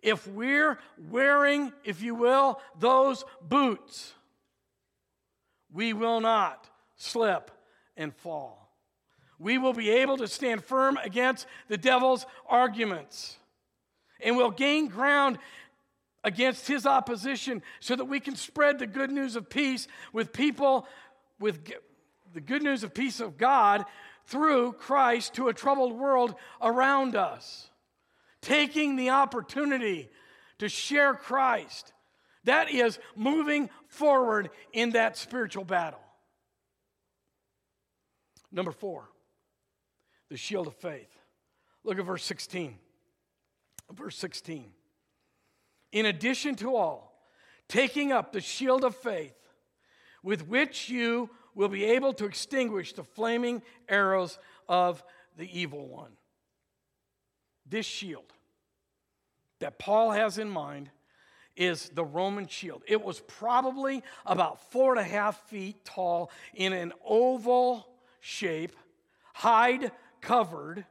If 0.01 0.27
we're 0.29 0.79
wearing, 1.11 1.73
if 1.85 2.03
you 2.03 2.15
will, 2.15 2.61
those 2.79 3.25
boots, 3.43 4.15
we 5.73 5.93
will 5.93 6.21
not 6.21 6.69
slip 6.97 7.51
and 7.97 8.15
fall. 8.15 8.73
We 9.39 9.59
will 9.59 9.73
be 9.73 9.91
able 9.91 10.17
to 10.19 10.29
stand 10.29 10.65
firm 10.65 10.99
against 11.03 11.47
the 11.69 11.77
devil's 11.77 12.27
arguments. 12.49 13.37
And 14.21 14.37
we'll 14.37 14.51
gain 14.51 14.89
ground 14.89 15.39
against 16.25 16.67
his 16.67 16.87
opposition 16.87 17.63
so 17.81 17.95
that 17.95 18.05
we 18.05 18.21
can 18.21 18.35
spread 18.35 18.79
the 18.79 18.87
good 18.87 19.11
news 19.11 19.37
of 19.37 19.49
peace 19.49 19.87
with 20.13 20.33
people 20.33 20.87
with 21.39 21.71
the 22.35 22.41
good 22.41 22.63
news 22.63 22.83
of 22.83 22.93
peace 22.93 23.21
of 23.21 23.39
God 23.39 23.85
through 24.29 24.73
Christ 24.73 25.35
to 25.35 25.49
a 25.49 25.55
troubled 25.55 25.93
world 25.99 26.35
around 26.63 27.17
us. 27.17 27.71
Taking 28.43 28.97
the 28.97 29.11
opportunity 29.11 30.11
to 30.59 30.69
share 30.69 31.15
Christ. 31.15 31.93
That 32.45 32.71
is 32.71 32.99
moving 33.17 33.71
forward 33.89 34.51
in 34.73 34.91
that 34.91 35.17
spiritual 35.17 35.65
battle. 35.65 36.01
Number 38.53 38.73
four, 38.73 39.09
the 40.31 40.37
shield 40.37 40.67
of 40.67 40.75
faith. 40.77 41.11
Look 41.85 41.99
at 41.99 42.05
verse 42.05 42.25
16. 42.25 42.77
Verse 43.93 44.17
16. 44.19 44.71
In 45.93 46.07
addition 46.07 46.55
to 46.57 46.77
all, 46.77 47.19
taking 47.69 48.13
up 48.13 48.33
the 48.33 48.41
shield 48.41 48.85
of 48.85 48.95
faith 48.95 49.35
with 50.23 50.47
which 50.47 50.89
you 50.91 51.31
will 51.55 51.69
be 51.69 51.85
able 51.85 52.13
to 52.15 52.25
extinguish 52.25 52.93
the 52.93 53.05
flaming 53.05 53.63
arrows 53.89 54.39
of 54.69 55.03
the 55.37 55.59
evil 55.59 55.89
one. 55.89 56.13
This 57.67 57.87
shield 57.87 58.33
that 59.61 59.79
Paul 59.79 60.13
has 60.13 60.39
in 60.39 60.49
mind 60.49 60.91
is 61.57 61.89
the 61.91 62.05
Roman 62.05 62.47
shield. 62.47 62.83
It 62.87 63.03
was 63.03 63.21
probably 63.21 64.03
about 64.25 64.71
four 64.71 64.93
and 64.93 65.01
a 65.01 65.09
half 65.09 65.49
feet 65.49 65.85
tall 65.85 66.31
in 66.55 66.73
an 66.73 66.93
oval 67.05 67.89
shape, 68.21 68.77
hide 69.35 69.91
covered, 70.21 70.87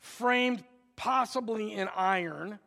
framed 0.00 0.64
possibly 0.96 1.74
in 1.74 1.88
iron. 1.94 2.58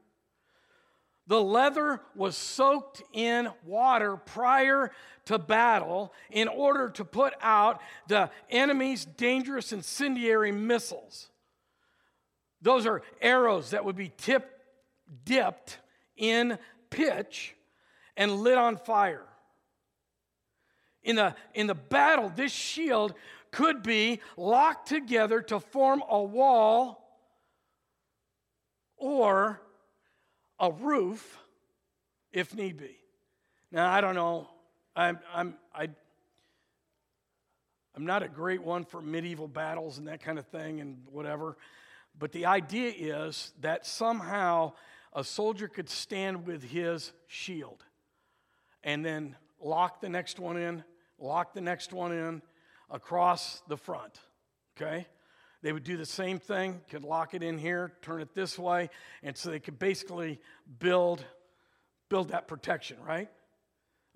The 1.32 1.42
leather 1.42 2.02
was 2.14 2.36
soaked 2.36 3.04
in 3.14 3.48
water 3.64 4.18
prior 4.18 4.92
to 5.28 5.40
battle 5.40 6.12
in 6.30 6.50
order 6.50 6.90
to 6.90 7.06
put 7.06 7.34
out 7.40 7.80
the 8.10 8.30
enemy's 8.50 9.06
dangerous 9.06 9.72
incendiary 9.72 10.52
missiles. 10.52 11.30
Those 12.62 12.86
are 12.86 13.02
arrows 13.22 13.70
that 13.70 13.86
would 13.86 13.96
be 13.96 14.12
tipped, 14.18 14.54
dipped 15.24 15.78
in 16.18 16.60
pitch 16.90 17.56
and 18.18 18.34
lit 18.34 18.58
on 18.58 18.76
fire. 18.76 19.24
In 21.02 21.16
the, 21.16 21.34
in 21.54 21.66
the 21.66 21.76
battle, 21.76 22.30
this 22.36 22.52
shield 22.52 23.14
could 23.52 23.84
be 23.84 24.20
locked 24.36 24.90
together 24.90 25.42
to 25.44 25.62
form 25.62 26.04
a 26.10 26.22
wall 26.22 27.22
or 28.98 29.62
a 30.62 30.72
roof 30.72 31.40
if 32.32 32.56
need 32.56 32.78
be. 32.78 32.96
Now, 33.72 33.92
I 33.92 34.00
don't 34.00 34.16
know. 34.16 34.48
I'm, 34.96 35.20
I'm, 35.34 35.56
I, 35.76 35.90
I'm 37.96 38.06
not 38.06 38.24
a 38.24 38.30
great 38.30 38.62
one 38.62 38.86
for 38.86 39.02
medieval 39.02 39.48
battles 39.48 39.98
and 39.98 40.08
that 40.08 40.22
kind 40.22 40.40
of 40.40 40.46
thing 40.48 40.80
and 40.80 41.02
whatever, 41.12 41.58
but 42.18 42.32
the 42.32 42.46
idea 42.46 42.94
is 42.96 43.54
that 43.62 43.86
somehow 43.86 44.74
a 45.14 45.24
soldier 45.24 45.68
could 45.68 45.90
stand 45.90 46.46
with 46.46 46.64
his 46.64 47.12
shield 47.28 47.84
and 48.84 49.04
then 49.04 49.36
lock 49.60 50.00
the 50.00 50.10
next 50.10 50.40
one 50.40 50.58
in, 50.58 50.84
lock 51.20 51.54
the 51.54 51.62
next 51.62 51.92
one 51.92 52.12
in 52.12 52.42
across 52.90 53.62
the 53.68 53.78
front. 53.78 54.20
Okay? 54.78 55.08
They 55.62 55.72
would 55.72 55.84
do 55.84 55.96
the 55.96 56.06
same 56.06 56.40
thing, 56.40 56.82
could 56.90 57.04
lock 57.04 57.34
it 57.34 57.44
in 57.44 57.58
here, 57.58 57.94
turn 58.02 58.22
it 58.22 58.34
this 58.34 58.58
way, 58.58 58.90
and 59.22 59.38
so 59.38 59.52
they 59.52 59.60
could 59.60 59.80
basically 59.80 60.40
build 60.80 61.24
build 62.10 62.30
that 62.30 62.48
protection, 62.48 62.98
right? 63.08 63.30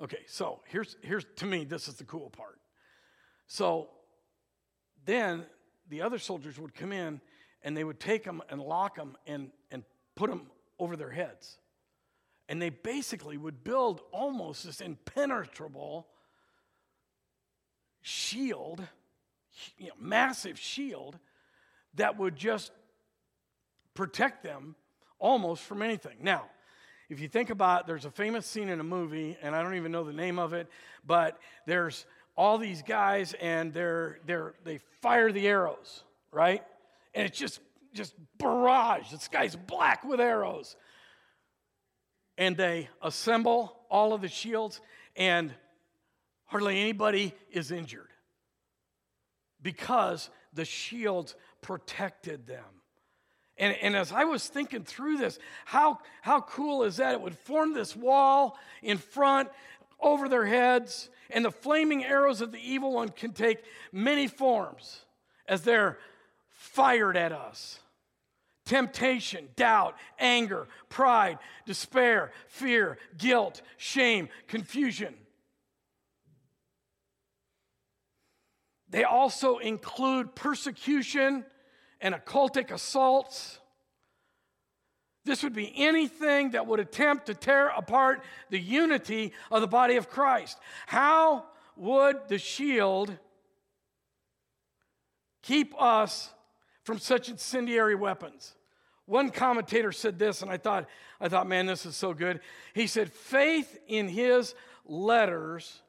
Okay, 0.01 0.25
so 0.27 0.59
here's 0.67 0.97
here's 1.01 1.25
to 1.37 1.45
me 1.45 1.65
this 1.65 1.87
is 1.87 1.95
the 1.95 2.03
cool 2.03 2.29
part. 2.29 2.59
So 3.47 3.89
then 5.05 5.45
the 5.89 6.01
other 6.01 6.17
soldiers 6.17 6.59
would 6.59 6.73
come 6.73 6.91
in 6.91 7.21
and 7.61 7.75
they 7.75 7.83
would 7.83 7.99
take 7.99 8.23
them 8.23 8.41
and 8.49 8.61
lock 8.61 8.95
them 8.95 9.17
and, 9.27 9.51
and 9.71 9.83
put 10.15 10.29
them 10.29 10.47
over 10.79 10.95
their 10.95 11.09
heads. 11.09 11.57
And 12.47 12.61
they 12.61 12.69
basically 12.69 13.37
would 13.37 13.63
build 13.63 14.01
almost 14.11 14.65
this 14.65 14.81
impenetrable 14.81 16.07
shield, 18.01 18.87
you 19.77 19.87
know, 19.87 19.93
massive 19.99 20.59
shield 20.59 21.17
that 21.95 22.17
would 22.17 22.35
just 22.35 22.71
protect 23.93 24.43
them 24.43 24.75
almost 25.19 25.63
from 25.63 25.81
anything. 25.81 26.17
Now, 26.21 26.43
if 27.09 27.19
you 27.19 27.27
think 27.27 27.49
about 27.49 27.87
there's 27.87 28.05
a 28.05 28.11
famous 28.11 28.45
scene 28.45 28.69
in 28.69 28.79
a 28.79 28.83
movie 28.83 29.37
and 29.41 29.55
I 29.55 29.61
don't 29.61 29.75
even 29.75 29.91
know 29.91 30.03
the 30.03 30.13
name 30.13 30.39
of 30.39 30.53
it, 30.53 30.67
but 31.05 31.39
there's 31.65 32.05
all 32.35 32.57
these 32.57 32.81
guys 32.81 33.33
and 33.39 33.73
they're 33.73 34.19
they're 34.25 34.55
they 34.63 34.79
fire 35.01 35.31
the 35.31 35.47
arrows, 35.47 36.03
right? 36.31 36.63
And 37.13 37.25
it's 37.25 37.37
just 37.37 37.59
just 37.93 38.13
barrage. 38.37 39.11
The 39.11 39.19
sky's 39.19 39.55
black 39.55 40.03
with 40.03 40.19
arrows. 40.19 40.75
And 42.37 42.57
they 42.57 42.89
assemble 43.01 43.77
all 43.89 44.13
of 44.13 44.21
the 44.21 44.27
shields 44.27 44.81
and 45.15 45.53
hardly 46.45 46.81
anybody 46.81 47.33
is 47.51 47.71
injured 47.71 48.09
because 49.61 50.29
the 50.53 50.65
shields 50.65 51.35
protected 51.61 52.47
them. 52.47 52.63
And, 53.57 53.75
and 53.81 53.95
as 53.95 54.11
I 54.11 54.25
was 54.25 54.47
thinking 54.47 54.83
through 54.83 55.17
this, 55.17 55.39
how, 55.63 55.99
how 56.21 56.41
cool 56.41 56.83
is 56.83 56.97
that? 56.97 57.13
It 57.13 57.21
would 57.21 57.37
form 57.37 57.73
this 57.73 57.95
wall 57.95 58.57
in 58.83 58.97
front 58.97 59.49
over 59.99 60.27
their 60.27 60.45
heads, 60.45 61.09
and 61.29 61.45
the 61.45 61.51
flaming 61.51 62.03
arrows 62.03 62.41
of 62.41 62.51
the 62.51 62.59
evil 62.59 62.93
one 62.93 63.09
can 63.09 63.31
take 63.31 63.63
many 63.91 64.27
forms 64.27 65.01
as 65.47 65.61
they're 65.61 65.97
fired 66.49 67.15
at 67.15 67.31
us 67.31 67.79
temptation, 68.65 69.47
doubt, 69.55 69.95
anger, 70.19 70.67
pride, 70.89 71.37
despair, 71.65 72.31
fear, 72.47 72.97
guilt, 73.17 73.61
shame, 73.77 74.27
confusion. 74.47 75.13
They 78.89 79.03
also 79.03 79.57
include 79.57 80.35
persecution 80.35 81.45
and 82.01 82.13
occultic 82.13 82.71
assaults. 82.71 83.59
This 85.23 85.41
would 85.41 85.53
be 85.53 85.73
anything 85.75 86.51
that 86.51 86.67
would 86.67 86.79
attempt 86.79 87.25
to 87.25 87.33
tear 87.33 87.69
apart 87.69 88.23
the 88.51 88.59
unity 88.59 89.33
of 89.49 89.61
the 89.61 89.67
body 89.67 89.95
of 89.95 90.09
Christ. 90.09 90.59
How 90.85 91.45
would 91.75 92.27
the 92.27 92.37
shield 92.37 93.17
keep 95.41 95.73
us 95.81 96.29
from 96.83 96.99
such 96.99 97.29
incendiary 97.29 97.95
weapons? 97.95 98.53
One 99.07 99.29
commentator 99.29 99.91
said 99.91 100.17
this, 100.19 100.41
and 100.41 100.51
I 100.51 100.57
thought, 100.57 100.87
I 101.19 101.27
thought, 101.29 101.47
man, 101.47 101.65
this 101.65 101.85
is 101.85 101.95
so 101.95 102.13
good. 102.13 102.39
He 102.73 102.87
said, 102.87 103.11
faith 103.11 103.79
in 103.87 104.07
his 104.07 104.53
letters, 104.85 105.81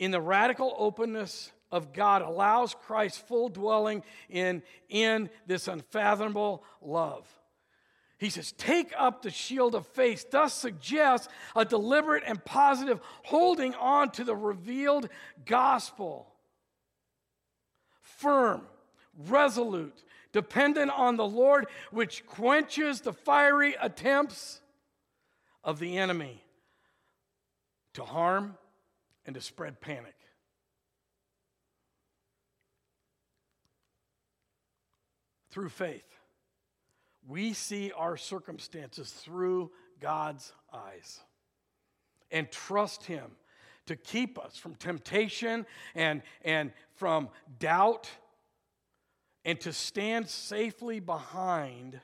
in 0.00 0.10
the 0.10 0.20
radical 0.20 0.74
openness 0.78 1.52
of 1.70 1.92
God, 1.92 2.22
allows 2.22 2.74
Christ's 2.74 3.18
full 3.18 3.50
dwelling 3.50 4.02
in, 4.28 4.62
in 4.88 5.28
this 5.46 5.68
unfathomable 5.68 6.64
love. 6.80 7.28
He 8.18 8.30
says, 8.30 8.52
Take 8.52 8.92
up 8.98 9.22
the 9.22 9.30
shield 9.30 9.74
of 9.74 9.86
faith, 9.86 10.30
thus 10.30 10.54
suggests 10.54 11.28
a 11.54 11.64
deliberate 11.64 12.24
and 12.26 12.42
positive 12.44 12.98
holding 13.24 13.74
on 13.74 14.10
to 14.12 14.24
the 14.24 14.34
revealed 14.34 15.08
gospel. 15.44 16.26
Firm, 18.00 18.62
resolute, 19.28 20.02
dependent 20.32 20.90
on 20.90 21.16
the 21.16 21.28
Lord, 21.28 21.66
which 21.90 22.26
quenches 22.26 23.02
the 23.02 23.12
fiery 23.12 23.76
attempts 23.80 24.62
of 25.62 25.78
the 25.78 25.98
enemy 25.98 26.42
to 27.92 28.02
harm 28.02 28.56
and 29.26 29.34
to 29.34 29.40
spread 29.40 29.80
panic. 29.80 30.14
Through 35.50 35.70
faith 35.70 36.10
we 37.26 37.52
see 37.52 37.92
our 37.92 38.16
circumstances 38.16 39.10
through 39.10 39.70
God's 40.00 40.52
eyes 40.72 41.20
and 42.30 42.50
trust 42.50 43.04
Him 43.04 43.32
to 43.86 43.96
keep 43.96 44.38
us 44.38 44.56
from 44.56 44.74
temptation 44.74 45.66
and, 45.94 46.22
and 46.42 46.72
from 46.94 47.28
doubt 47.58 48.10
and 49.44 49.60
to 49.60 49.72
stand 49.72 50.28
safely 50.28 51.00
behind 51.00 52.00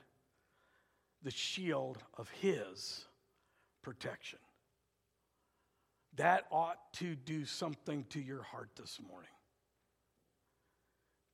the 1.23 1.31
shield 1.31 1.97
of 2.17 2.29
His 2.29 3.05
protection. 3.81 4.39
That 6.17 6.45
ought 6.51 6.77
to 6.95 7.15
do 7.15 7.45
something 7.45 8.05
to 8.09 8.19
your 8.19 8.41
heart 8.41 8.69
this 8.75 8.99
morning. 9.09 9.29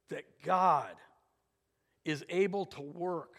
That 0.10 0.24
God 0.43 0.93
is 2.06 2.24
able 2.30 2.65
to 2.67 2.82
work 2.82 3.34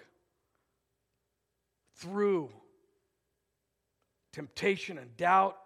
through 1.96 2.50
temptation 4.32 4.98
and 4.98 5.16
doubt, 5.16 5.56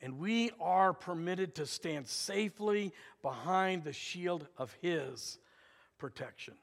and 0.00 0.18
we 0.18 0.50
are 0.60 0.92
permitted 0.92 1.54
to 1.56 1.66
stand 1.66 2.08
safely 2.08 2.92
behind 3.22 3.84
the 3.84 3.92
shield 3.92 4.46
of 4.56 4.74
His 4.80 5.38
protection. 5.98 6.54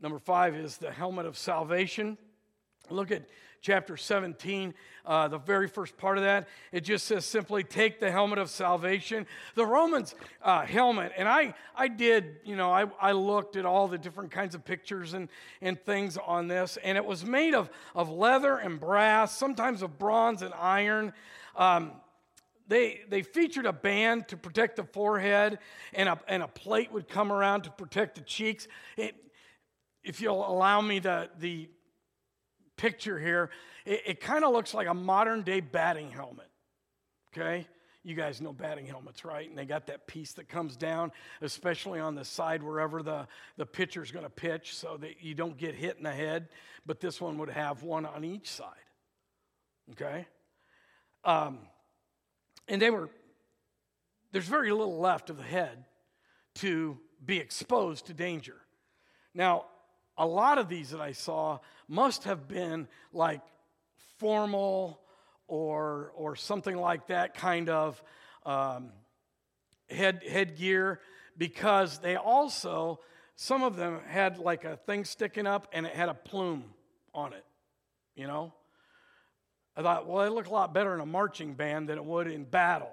Number 0.00 0.18
five 0.18 0.54
is 0.54 0.76
the 0.76 0.92
helmet 0.92 1.26
of 1.26 1.36
salvation. 1.36 2.18
Look 2.90 3.10
at 3.10 3.24
chapter 3.60 3.96
17, 3.96 4.74
uh, 5.04 5.28
the 5.28 5.38
very 5.38 5.68
first 5.68 5.96
part 5.96 6.16
of 6.16 6.24
that. 6.24 6.48
It 6.72 6.82
just 6.82 7.06
says 7.06 7.24
simply, 7.24 7.64
take 7.64 8.00
the 8.00 8.10
helmet 8.10 8.38
of 8.38 8.50
salvation. 8.50 9.26
The 9.54 9.66
Romans 9.66 10.14
uh, 10.42 10.64
helmet, 10.64 11.12
and 11.16 11.28
I, 11.28 11.54
I 11.76 11.88
did, 11.88 12.36
you 12.44 12.56
know, 12.56 12.72
I, 12.72 12.86
I 13.00 13.12
looked 13.12 13.56
at 13.56 13.66
all 13.66 13.88
the 13.88 13.98
different 13.98 14.30
kinds 14.30 14.54
of 14.54 14.64
pictures 14.64 15.14
and, 15.14 15.28
and 15.60 15.80
things 15.80 16.16
on 16.16 16.48
this, 16.48 16.78
and 16.82 16.96
it 16.96 17.04
was 17.04 17.24
made 17.24 17.54
of, 17.54 17.70
of 17.94 18.10
leather 18.10 18.56
and 18.56 18.78
brass, 18.78 19.36
sometimes 19.36 19.82
of 19.82 19.98
bronze 19.98 20.42
and 20.42 20.54
iron. 20.54 21.12
Um, 21.56 21.92
they, 22.68 23.00
they 23.08 23.22
featured 23.22 23.66
a 23.66 23.72
band 23.72 24.28
to 24.28 24.36
protect 24.36 24.76
the 24.76 24.84
forehead, 24.84 25.58
and 25.94 26.08
a, 26.08 26.20
and 26.28 26.42
a 26.42 26.48
plate 26.48 26.92
would 26.92 27.08
come 27.08 27.32
around 27.32 27.62
to 27.62 27.70
protect 27.70 28.16
the 28.16 28.20
cheeks. 28.20 28.68
It, 28.96 29.14
if 30.04 30.20
you'll 30.20 30.46
allow 30.48 30.80
me 30.80 31.00
the, 31.00 31.28
the 31.38 31.68
picture 32.78 33.18
here, 33.18 33.50
it, 33.84 34.02
it 34.06 34.20
kind 34.20 34.44
of 34.44 34.52
looks 34.52 34.72
like 34.72 34.86
a 34.86 34.94
modern 34.94 35.42
day 35.42 35.60
batting 35.60 36.10
helmet. 36.10 36.48
Okay? 37.36 37.66
You 38.02 38.14
guys 38.14 38.40
know 38.40 38.54
batting 38.54 38.86
helmets, 38.86 39.22
right? 39.24 39.46
And 39.46 39.58
they 39.58 39.66
got 39.66 39.88
that 39.88 40.06
piece 40.06 40.32
that 40.34 40.48
comes 40.48 40.76
down, 40.76 41.12
especially 41.42 42.00
on 42.00 42.14
the 42.14 42.24
side 42.24 42.62
wherever 42.62 43.02
the, 43.02 43.28
the 43.58 43.66
pitcher's 43.66 44.10
going 44.10 44.24
to 44.24 44.30
pitch, 44.30 44.74
so 44.74 44.96
that 44.98 45.22
you 45.22 45.34
don't 45.34 45.58
get 45.58 45.74
hit 45.74 45.98
in 45.98 46.04
the 46.04 46.12
head. 46.12 46.48
But 46.86 47.00
this 47.00 47.20
one 47.20 47.36
would 47.36 47.50
have 47.50 47.82
one 47.82 48.06
on 48.06 48.24
each 48.24 48.48
side. 48.48 48.72
Okay? 49.92 50.26
Um, 51.24 51.58
and 52.66 52.80
they 52.80 52.88
were, 52.88 53.10
there's 54.32 54.46
very 54.46 54.70
little 54.70 54.98
left 54.98 55.28
of 55.28 55.36
the 55.36 55.42
head 55.42 55.84
to 56.56 56.98
be 57.24 57.38
exposed 57.38 58.06
to 58.06 58.14
danger. 58.14 58.56
Now, 59.34 59.66
a 60.18 60.26
lot 60.26 60.58
of 60.58 60.68
these 60.68 60.90
that 60.90 61.00
I 61.00 61.12
saw 61.12 61.60
must 61.86 62.24
have 62.24 62.48
been 62.48 62.88
like 63.12 63.40
formal 64.18 65.00
or, 65.46 66.12
or 66.14 66.36
something 66.36 66.76
like 66.76 67.06
that 67.06 67.34
kind 67.34 67.68
of 67.68 68.02
um, 68.44 68.90
head, 69.88 70.22
headgear 70.28 71.00
because 71.36 72.00
they 72.00 72.16
also, 72.16 73.00
some 73.36 73.62
of 73.62 73.76
them 73.76 74.00
had 74.06 74.38
like 74.38 74.64
a 74.64 74.76
thing 74.76 75.04
sticking 75.04 75.46
up 75.46 75.68
and 75.72 75.86
it 75.86 75.94
had 75.94 76.08
a 76.08 76.14
plume 76.14 76.64
on 77.14 77.32
it. 77.32 77.44
you 78.14 78.26
know? 78.26 78.52
I 79.76 79.82
thought, 79.82 80.08
well, 80.08 80.26
it 80.26 80.30
looked 80.30 80.48
a 80.48 80.52
lot 80.52 80.74
better 80.74 80.92
in 80.92 81.00
a 81.00 81.06
marching 81.06 81.54
band 81.54 81.88
than 81.88 81.98
it 81.98 82.04
would 82.04 82.26
in 82.26 82.42
battle. 82.42 82.90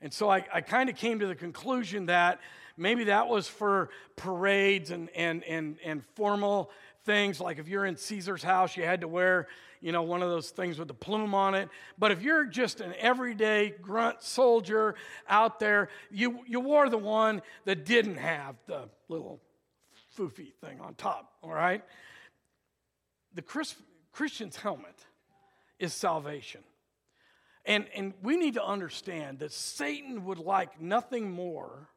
And 0.00 0.12
so 0.12 0.28
I, 0.28 0.44
I 0.52 0.60
kind 0.60 0.90
of 0.90 0.96
came 0.96 1.20
to 1.20 1.26
the 1.28 1.34
conclusion 1.36 2.06
that 2.06 2.40
maybe 2.78 3.04
that 3.04 3.28
was 3.28 3.48
for 3.48 3.90
parades 4.16 4.90
and, 4.90 5.10
and, 5.14 5.44
and, 5.44 5.76
and 5.84 6.04
formal 6.14 6.70
things. 7.04 7.40
Like 7.40 7.58
if 7.58 7.68
you're 7.68 7.84
in 7.84 7.96
Caesar's 7.96 8.42
house, 8.42 8.76
you 8.76 8.84
had 8.84 9.00
to 9.00 9.08
wear, 9.08 9.48
you 9.80 9.92
know, 9.92 10.02
one 10.02 10.22
of 10.22 10.28
those 10.28 10.50
things 10.50 10.78
with 10.78 10.88
the 10.88 10.94
plume 10.94 11.34
on 11.34 11.54
it. 11.54 11.68
But 11.98 12.12
if 12.12 12.22
you're 12.22 12.44
just 12.44 12.80
an 12.80 12.94
everyday 12.98 13.74
grunt 13.82 14.22
soldier 14.22 14.94
out 15.28 15.58
there, 15.58 15.88
you, 16.10 16.40
you 16.46 16.60
wore 16.60 16.88
the 16.88 16.98
one 16.98 17.42
that 17.64 17.84
didn't 17.84 18.16
have 18.16 18.56
the 18.66 18.88
little 19.08 19.40
foofy 20.16 20.52
thing 20.64 20.80
on 20.80 20.94
top, 20.94 21.32
all 21.42 21.52
right? 21.52 21.82
The 23.34 23.42
Chris, 23.42 23.74
Christian's 24.12 24.56
helmet 24.56 25.04
is 25.78 25.94
salvation. 25.94 26.62
And, 27.64 27.86
and 27.94 28.14
we 28.22 28.36
need 28.36 28.54
to 28.54 28.64
understand 28.64 29.40
that 29.40 29.52
Satan 29.52 30.24
would 30.24 30.38
like 30.38 30.80
nothing 30.80 31.30
more 31.30 31.88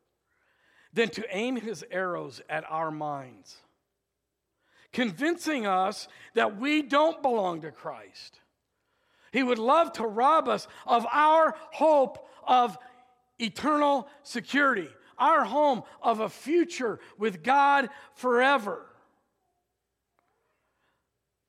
than 0.93 1.09
to 1.09 1.25
aim 1.35 1.55
his 1.55 1.83
arrows 1.91 2.41
at 2.49 2.63
our 2.69 2.91
minds, 2.91 3.57
convincing 4.91 5.65
us 5.65 6.07
that 6.33 6.57
we 6.57 6.81
don't 6.81 7.21
belong 7.21 7.61
to 7.61 7.71
Christ. 7.71 8.39
He 9.31 9.43
would 9.43 9.59
love 9.59 9.93
to 9.93 10.03
rob 10.05 10.49
us 10.49 10.67
of 10.85 11.05
our 11.11 11.55
hope 11.71 12.27
of 12.45 12.77
eternal 13.39 14.07
security, 14.23 14.89
our 15.17 15.45
home 15.45 15.83
of 16.01 16.19
a 16.19 16.29
future 16.29 16.99
with 17.17 17.43
God 17.43 17.89
forever 18.15 18.85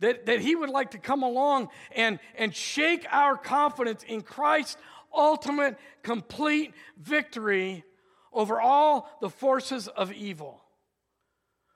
that, 0.02 0.26
that 0.26 0.40
he 0.40 0.54
would 0.54 0.68
like 0.68 0.90
to 0.90 0.98
come 0.98 1.22
along 1.22 1.68
and, 1.92 2.18
and 2.34 2.54
shake 2.54 3.06
our 3.10 3.36
confidence 3.36 4.02
in 4.02 4.20
Christ's 4.20 4.76
ultimate, 5.14 5.78
complete 6.02 6.74
victory 6.98 7.84
over 8.32 8.60
all 8.60 9.10
the 9.20 9.30
forces 9.30 9.88
of 9.88 10.12
evil. 10.12 10.62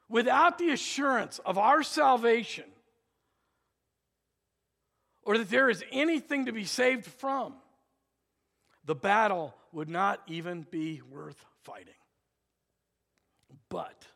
Without 0.09 0.59
the 0.59 0.71
assurance 0.71 1.41
of 1.45 1.59
our 1.59 1.83
salvation, 1.83 2.65
or 5.23 5.39
that 5.39 5.51
there 5.51 5.69
is 5.69 5.85
anything 5.91 6.47
to 6.47 6.53
be 6.53 6.65
saved 6.65 7.05
from, 7.05 7.55
the 8.85 8.95
battle 8.95 9.55
would 9.73 9.89
not 9.89 10.23
even 10.29 10.65
be 10.71 11.03
worth 11.11 11.45
fighting. 11.65 11.93
But 13.69 14.07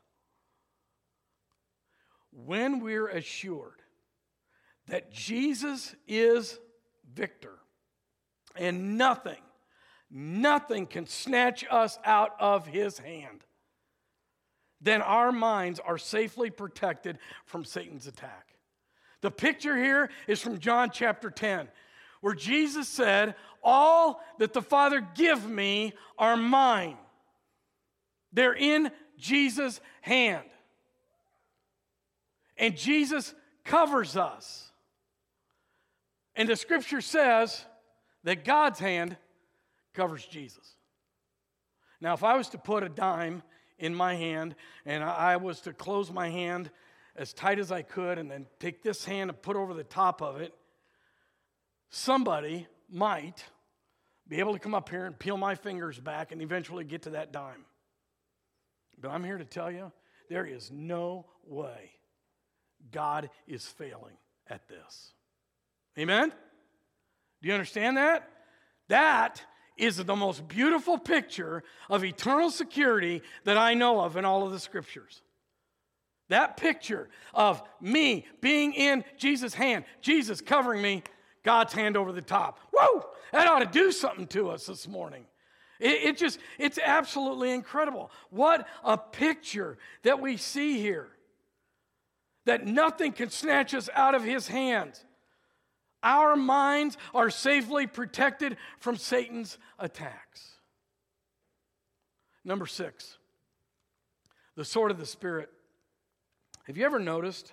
when 2.33 2.81
we're 2.81 3.09
assured 3.09 3.83
that 4.87 5.13
Jesus 5.13 5.95
is 6.07 6.59
victor 7.13 7.59
and 8.55 8.97
nothing, 8.97 9.41
nothing 10.11 10.87
can 10.87 11.07
snatch 11.07 11.65
us 11.71 11.99
out 12.05 12.35
of 12.41 12.67
his 12.67 12.99
hand, 12.99 13.45
then 14.81 15.03
our 15.03 15.31
minds 15.31 15.79
are 15.81 15.99
safely 15.99 16.51
protected 16.51 17.19
from 17.45 17.65
Satan's 17.65 18.07
attack. 18.07 18.49
The 19.21 19.31
picture 19.31 19.77
here 19.77 20.11
is 20.27 20.41
from 20.41 20.59
John 20.59 20.91
chapter 20.91 21.31
10, 21.31 21.69
where 22.23 22.35
Jesus 22.35 22.89
said, 22.89 23.35
All 23.63 24.23
that 24.39 24.53
the 24.53 24.63
Father 24.63 25.07
give 25.15 25.49
me 25.49 25.93
are 26.19 26.37
mine. 26.37 26.97
They're 28.33 28.55
in 28.55 28.91
Jesus' 29.19 29.81
hand. 30.01 30.45
And 32.57 32.77
Jesus 32.77 33.35
covers 33.65 34.17
us. 34.17 34.71
And 36.35 36.49
the 36.49 36.57
scripture 36.57 37.01
says 37.01 37.65
that 38.25 38.45
God's 38.45 38.79
hand 38.79 39.17
covers 39.95 40.25
Jesus. 40.25 40.75
Now, 42.01 42.15
if 42.15 42.25
I 42.25 42.37
was 42.37 42.49
to 42.51 42.59
put 42.59 42.83
a 42.83 42.89
dime 42.89 43.43
in 43.79 43.95
my 43.95 44.15
hand 44.15 44.55
and 44.87 45.05
I 45.05 45.37
was 45.37 45.61
to 45.63 45.73
close 45.73 46.11
my 46.11 46.29
hand 46.29 46.71
as 47.17 47.33
tight 47.33 47.59
as 47.59 47.71
I 47.71 47.83
could 47.83 48.19
and 48.19 48.31
then 48.31 48.47
take 48.59 48.83
this 48.83 49.05
hand 49.05 49.31
and 49.31 49.43
put 49.43 49.57
over 49.57 49.75
the 49.75 49.85
top 49.85 50.23
of 50.23 50.41
it, 50.41 50.55
somebody 51.91 52.67
might 52.91 53.45
be 54.29 54.39
able 54.39 54.53
to 54.53 54.59
come 54.59 54.75
up 54.75 54.89
here 54.89 55.07
and 55.07 55.19
peel 55.19 55.37
my 55.37 55.55
fingers 55.55 55.99
back 55.99 56.33
and 56.33 56.41
eventually 56.41 56.85
get 56.85 57.03
to 57.03 57.11
that 57.11 57.33
dime. 57.33 57.65
But 59.01 59.11
I'm 59.11 59.25
here 59.25 59.39
to 59.39 59.45
tell 59.45 59.71
you 59.71 59.93
there 60.29 60.47
is 60.47 60.71
no 60.71 61.27
way 61.47 61.91
God 62.93 63.29
is 63.47 63.67
failing 63.67 64.17
at 64.49 64.69
this. 64.69 65.13
Amen? 65.99 66.33
Do 67.43 67.49
you 67.49 67.55
understand 67.55 67.97
that? 67.97 68.29
That 68.89 69.43
is 69.81 69.97
the 69.97 70.17
most 70.17 70.47
beautiful 70.47 70.99
picture 70.99 71.63
of 71.89 72.05
eternal 72.05 72.51
security 72.51 73.23
that 73.45 73.57
I 73.57 73.75
know 73.75 74.01
of 74.01 74.17
in 74.17 74.25
all 74.25 74.45
of 74.45 74.53
the 74.53 74.59
scriptures. 74.59 75.23
That 76.29 76.57
picture 76.57 77.09
of 77.35 77.63
me 77.81 78.27
being 78.41 78.73
in 78.73 79.05
Jesus' 79.17 79.55
hand, 79.55 79.85
Jesus 80.01 80.41
covering 80.41 80.81
me, 80.81 81.03
God's 81.43 81.73
hand 81.73 81.97
over 81.97 82.13
the 82.13 82.23
top. 82.23 82.61
Whoa! 82.73 83.07
That 83.33 83.49
ought 83.49 83.61
to 83.61 83.67
do 83.67 83.91
something 83.91 84.27
to 84.29 84.51
us 84.51 84.67
this 84.67 84.87
morning. 84.87 85.25
It, 85.81 86.03
it 86.03 86.17
just, 86.19 86.39
it's 86.59 86.79
absolutely 86.79 87.51
incredible. 87.51 88.11
What 88.29 88.69
a 88.85 88.99
picture 88.99 89.79
that 90.03 90.21
we 90.21 90.37
see 90.37 90.79
here. 90.79 91.09
That 92.45 92.67
nothing 92.67 93.13
can 93.13 93.31
snatch 93.31 93.75
us 93.75 93.89
out 93.95 94.15
of 94.15 94.23
his 94.23 94.47
hands. 94.47 95.05
Our 96.03 96.37
minds 96.37 96.97
are 97.15 97.31
safely 97.31 97.87
protected 97.87 98.57
from 98.79 98.97
Satan's 98.97 99.59
attacks. 99.79 100.55
Number 102.45 102.67
six, 102.67 103.19
the 104.57 104.65
sword 104.65 104.91
of 104.91 104.99
the 104.99 105.07
Spirit. 105.07 105.51
Have 106.65 106.77
you 106.77 106.87
ever 106.87 106.99
noticed 106.99 107.53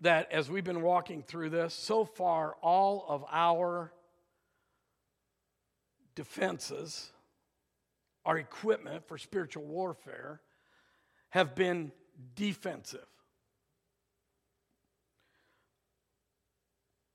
that 0.00 0.32
as 0.32 0.50
we've 0.50 0.64
been 0.64 0.80
walking 0.80 1.22
through 1.22 1.50
this, 1.50 1.74
so 1.74 2.04
far, 2.04 2.54
all 2.62 3.04
of 3.06 3.24
our 3.30 3.92
defenses, 6.14 7.12
our 8.24 8.38
equipment 8.38 9.06
for 9.06 9.18
spiritual 9.18 9.64
warfare, 9.64 10.40
have 11.30 11.54
been 11.54 11.92
defensive? 12.34 13.06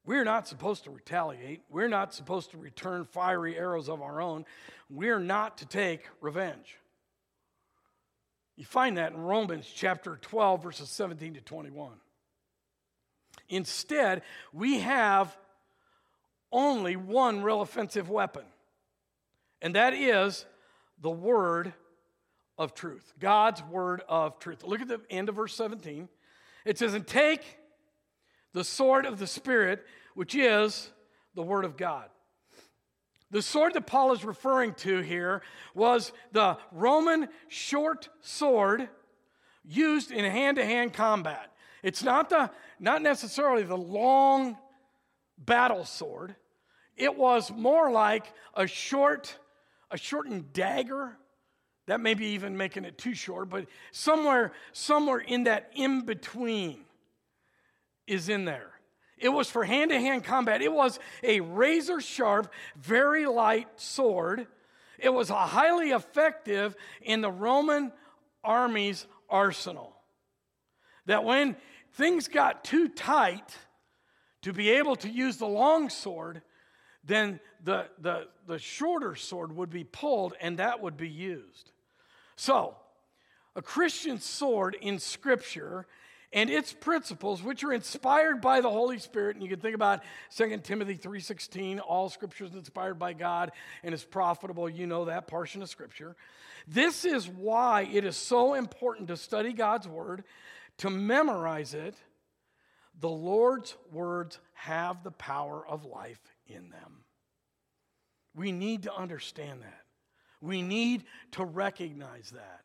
We're 0.06 0.24
not 0.24 0.48
supposed 0.48 0.84
to 0.84 0.92
retaliate. 0.92 1.62
We're 1.70 1.88
not 1.88 2.14
supposed 2.14 2.52
to 2.52 2.58
return 2.58 3.06
fiery 3.06 3.58
arrows 3.58 3.90
of 3.90 4.02
our 4.02 4.22
own. 4.22 4.46
We're 4.90 5.20
not 5.20 5.58
to 5.60 5.66
take 5.66 6.02
revenge. 6.22 6.78
You 8.56 8.66
find 8.66 8.98
that 8.98 9.14
in 9.14 9.18
Romans 9.20 9.70
chapter 9.74 10.18
12, 10.22 10.64
verses 10.64 10.90
17 10.90 11.34
to 11.34 11.42
21. 11.42 11.92
Instead, 13.50 14.22
we 14.54 14.80
have 14.80 15.36
only 16.52 16.96
one 16.96 17.42
real 17.42 17.62
offensive 17.62 18.10
weapon, 18.10 18.46
and 19.62 19.76
that 19.76 19.94
is 19.94 20.46
the 21.02 21.12
word 21.12 21.74
of 22.58 22.74
truth, 22.74 23.14
God's 23.20 23.62
word 23.64 24.02
of 24.08 24.40
truth. 24.40 24.64
Look 24.64 24.82
at 24.82 24.88
the 24.88 25.02
end 25.10 25.28
of 25.30 25.36
verse 25.36 25.54
17. 25.56 26.08
It 26.64 26.78
says, 26.78 26.94
And 26.94 27.06
take 27.06 27.58
the 28.56 28.64
sword 28.64 29.06
of 29.06 29.20
the 29.20 29.28
Spirit, 29.28 29.86
which 30.14 30.34
is 30.34 30.90
the 31.36 31.44
Word 31.44 31.66
of 31.66 31.76
God. 31.76 32.06
The 33.30 33.42
sword 33.42 33.74
that 33.74 33.86
Paul 33.86 34.14
is 34.14 34.24
referring 34.24 34.76
to 34.76 35.02
here 35.02 35.42
was 35.74 36.14
the 36.32 36.58
Roman 36.72 37.28
short 37.50 38.08
sword 38.22 38.88
used 39.66 40.10
in 40.10 40.24
hand 40.24 40.56
to 40.56 40.64
hand 40.64 40.94
combat. 40.94 41.52
It's 41.84 42.02
not, 42.02 42.30
the, 42.30 42.50
not 42.80 43.02
necessarily 43.02 43.64
the 43.64 43.78
long 43.78 44.58
battle 45.38 45.84
sword, 45.84 46.38
it 46.96 47.18
was 47.18 47.52
more 47.52 47.92
like 47.92 48.32
a 48.54 48.68
short, 48.68 49.38
a 49.92 49.98
shortened 49.98 50.54
dagger. 50.54 51.18
That 51.88 52.00
may 52.00 52.14
be 52.14 52.28
even 52.28 52.56
making 52.56 52.86
it 52.86 52.98
too 52.98 53.16
short, 53.16 53.50
but 53.50 53.66
somewhere, 53.92 54.54
somewhere 54.72 55.20
in 55.20 55.44
that 55.44 55.72
in 55.76 56.06
between 56.06 56.86
is 58.08 58.30
in 58.30 58.46
there. 58.46 58.72
It 59.18 59.30
was 59.30 59.50
for 59.50 59.64
hand 59.64 59.92
to 59.92 60.00
hand 60.00 60.24
combat. 60.24 60.62
It 60.62 60.72
was 60.72 61.00
a 61.24 61.40
razor 61.40 62.02
sharp, 62.02 62.52
very 62.76 63.26
light 63.26 63.68
sword. 63.80 64.48
It 65.00 65.10
was 65.10 65.30
highly 65.30 65.92
effective 65.92 66.76
in 67.02 67.22
the 67.22 67.32
Roman 67.32 67.92
army's 68.44 69.08
arsenal. 69.30 69.96
That 71.06 71.24
when 71.24 71.56
things 71.94 72.28
got 72.28 72.64
too 72.64 72.90
tight 72.90 73.56
to 74.42 74.54
be 74.54 74.72
able 74.72 74.96
to 74.98 75.10
use 75.10 75.38
the 75.38 75.48
long 75.48 75.90
sword, 75.90 76.42
then 77.04 77.40
the, 77.64 77.88
the, 78.00 78.28
the 78.48 78.60
shorter 78.60 79.16
sword 79.16 79.56
would 79.56 79.70
be 79.70 79.84
pulled 79.84 80.34
and 80.42 80.60
that 80.60 80.82
would 80.82 80.98
be 80.98 81.10
used. 81.10 81.72
So, 82.36 82.76
a 83.56 83.62
Christian 83.62 84.20
sword 84.20 84.76
in 84.82 85.00
Scripture 85.00 85.88
and 86.36 86.50
its 86.50 86.74
principles 86.74 87.42
which 87.42 87.64
are 87.64 87.72
inspired 87.72 88.42
by 88.42 88.60
the 88.60 88.70
holy 88.70 89.00
spirit. 89.00 89.38
And 89.38 89.44
you 89.44 89.50
can 89.50 89.62
think 89.62 89.74
about 89.74 90.04
2 90.36 90.58
timothy 90.58 90.98
3.16 90.98 91.80
all 91.80 92.10
scripture 92.10 92.44
is 92.44 92.54
inspired 92.54 93.00
by 93.00 93.14
god 93.14 93.54
and 93.84 93.96
is 93.96 94.04
profitable. 94.04 94.70
You 94.70 94.86
know 94.86 95.06
that 95.06 95.28
portion 95.28 95.64
of 95.64 95.70
scripture. 95.70 96.16
This 96.68 97.06
is 97.06 97.28
why 97.28 97.90
it 97.92 98.04
is 98.04 98.18
so 98.18 98.54
important 98.54 99.08
to 99.08 99.18
study 99.18 99.54
god's 99.54 99.88
word 99.88 100.26
to 100.80 100.90
memorize 100.90 101.74
it. 101.74 101.96
The 103.00 103.10
lord's 103.10 103.76
words 103.92 104.38
have 104.54 105.04
the 105.04 105.12
power 105.12 105.66
of 105.66 105.86
life 105.86 106.20
in 106.48 106.70
them. 106.70 107.06
We 108.36 108.52
need 108.52 108.84
to 108.84 108.94
understand 108.94 109.62
that. 109.62 109.84
We 110.42 110.62
need 110.62 111.06
to 111.32 111.46
recognize 111.46 112.32
that. 112.32 112.62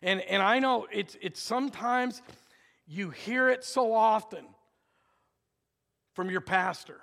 And, 0.00 0.20
and 0.20 0.42
i 0.42 0.60
know 0.60 0.86
it's, 0.92 1.16
it's 1.20 1.42
sometimes 1.42 2.22
you 2.90 3.10
hear 3.10 3.48
it 3.48 3.62
so 3.62 3.94
often 3.94 4.44
from 6.14 6.28
your 6.28 6.40
pastor. 6.40 7.00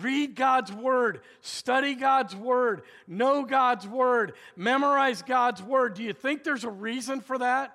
Read 0.00 0.34
God's 0.34 0.72
word, 0.72 1.20
study 1.40 1.94
God's 1.94 2.34
word, 2.34 2.82
know 3.06 3.44
God's 3.44 3.86
word, 3.86 4.32
memorize 4.56 5.22
God's 5.22 5.62
word. 5.62 5.94
Do 5.94 6.02
you 6.02 6.12
think 6.12 6.42
there's 6.42 6.64
a 6.64 6.70
reason 6.70 7.20
for 7.20 7.38
that? 7.38 7.74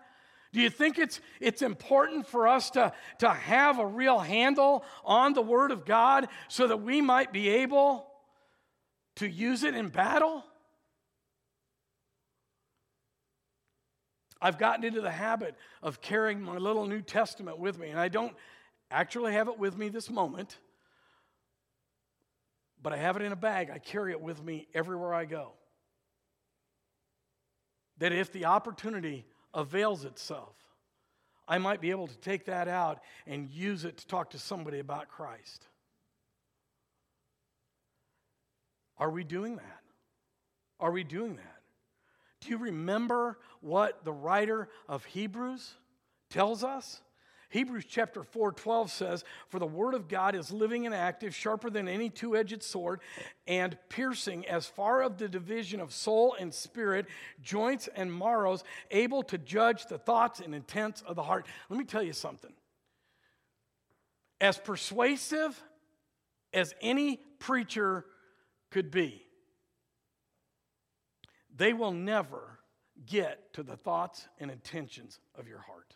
Do 0.51 0.59
you 0.59 0.69
think 0.69 0.99
it's, 0.99 1.21
it's 1.39 1.61
important 1.61 2.27
for 2.27 2.47
us 2.47 2.69
to, 2.71 2.91
to 3.19 3.29
have 3.29 3.79
a 3.79 3.87
real 3.87 4.19
handle 4.19 4.83
on 5.05 5.33
the 5.33 5.41
word 5.41 5.71
of 5.71 5.85
God 5.85 6.27
so 6.49 6.67
that 6.67 6.81
we 6.81 7.01
might 7.01 7.31
be 7.31 7.47
able 7.49 8.05
to 9.15 9.27
use 9.27 9.63
it 9.63 9.75
in 9.75 9.87
battle? 9.87 10.43
I've 14.43 14.57
gotten 14.57 14.83
into 14.83 14.99
the 14.99 15.09
habit 15.09 15.55
of 15.81 16.01
carrying 16.01 16.41
my 16.41 16.57
little 16.57 16.85
New 16.85 17.01
Testament 17.01 17.59
with 17.59 17.79
me, 17.79 17.89
and 17.89 17.99
I 17.99 18.09
don't 18.09 18.35
actually 18.91 19.31
have 19.31 19.47
it 19.47 19.57
with 19.57 19.77
me 19.77 19.87
this 19.87 20.09
moment, 20.09 20.57
but 22.81 22.91
I 22.91 22.97
have 22.97 23.15
it 23.15 23.21
in 23.21 23.31
a 23.31 23.37
bag. 23.37 23.69
I 23.73 23.79
carry 23.79 24.11
it 24.11 24.19
with 24.19 24.43
me 24.43 24.67
everywhere 24.73 25.13
I 25.13 25.23
go. 25.23 25.53
That 27.99 28.11
if 28.11 28.33
the 28.33 28.43
opportunity 28.43 29.25
avails 29.53 30.03
itself, 30.03 30.57
I 31.47 31.57
might 31.57 31.79
be 31.79 31.91
able 31.91 32.07
to 32.07 32.17
take 32.17 32.45
that 32.45 32.67
out 32.67 32.99
and 33.25 33.49
use 33.49 33.85
it 33.85 33.97
to 33.99 34.07
talk 34.07 34.31
to 34.31 34.39
somebody 34.39 34.79
about 34.79 35.07
Christ. 35.07 35.67
Are 38.97 39.09
we 39.09 39.23
doing 39.23 39.55
that? 39.55 39.81
Are 40.81 40.91
we 40.91 41.05
doing 41.05 41.37
that? 41.37 41.52
Do 42.43 42.49
you 42.49 42.57
remember 42.57 43.37
what 43.61 44.03
the 44.03 44.11
writer 44.11 44.67
of 44.89 45.05
Hebrews 45.05 45.75
tells 46.29 46.63
us? 46.63 47.01
Hebrews 47.49 47.85
chapter 47.87 48.23
4 48.23 48.51
12 48.53 48.91
says, 48.91 49.23
For 49.47 49.59
the 49.59 49.65
word 49.67 49.93
of 49.93 50.07
God 50.07 50.35
is 50.35 50.51
living 50.51 50.85
and 50.85 50.93
active, 50.93 51.35
sharper 51.35 51.69
than 51.69 51.87
any 51.87 52.09
two 52.09 52.35
edged 52.35 52.63
sword, 52.63 52.99
and 53.47 53.77
piercing 53.89 54.47
as 54.47 54.65
far 54.65 55.03
of 55.03 55.17
the 55.17 55.29
division 55.29 55.79
of 55.79 55.93
soul 55.93 56.35
and 56.37 56.53
spirit, 56.53 57.05
joints 57.41 57.87
and 57.95 58.11
marrows, 58.11 58.63
able 58.91 59.23
to 59.23 59.37
judge 59.37 59.85
the 59.85 59.99
thoughts 59.99 60.39
and 60.39 60.55
intents 60.55 61.01
of 61.03 61.15
the 61.15 61.23
heart. 61.23 61.45
Let 61.69 61.77
me 61.77 61.85
tell 61.85 62.03
you 62.03 62.13
something. 62.13 62.53
As 64.41 64.57
persuasive 64.57 65.61
as 66.53 66.73
any 66.81 67.21
preacher 67.39 68.03
could 68.71 68.89
be, 68.89 69.23
they 71.55 71.73
will 71.73 71.91
never 71.91 72.59
get 73.05 73.53
to 73.53 73.63
the 73.63 73.75
thoughts 73.75 74.27
and 74.39 74.49
intentions 74.51 75.19
of 75.35 75.47
your 75.47 75.59
heart. 75.59 75.95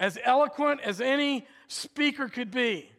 As 0.00 0.18
eloquent 0.22 0.80
as 0.82 1.00
any 1.00 1.46
speaker 1.66 2.28
could 2.28 2.50
be, 2.50 2.90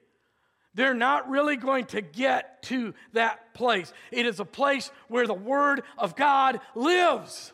they're 0.73 0.93
not 0.93 1.29
really 1.29 1.55
going 1.55 1.85
to 1.85 2.01
get 2.01 2.61
to 2.63 2.93
that 3.13 3.53
place. 3.53 3.91
It 4.11 4.25
is 4.25 4.39
a 4.39 4.45
place 4.45 4.91
where 5.07 5.25
the 5.25 5.33
Word 5.33 5.81
of 5.97 6.15
God 6.15 6.59
lives. 6.75 7.53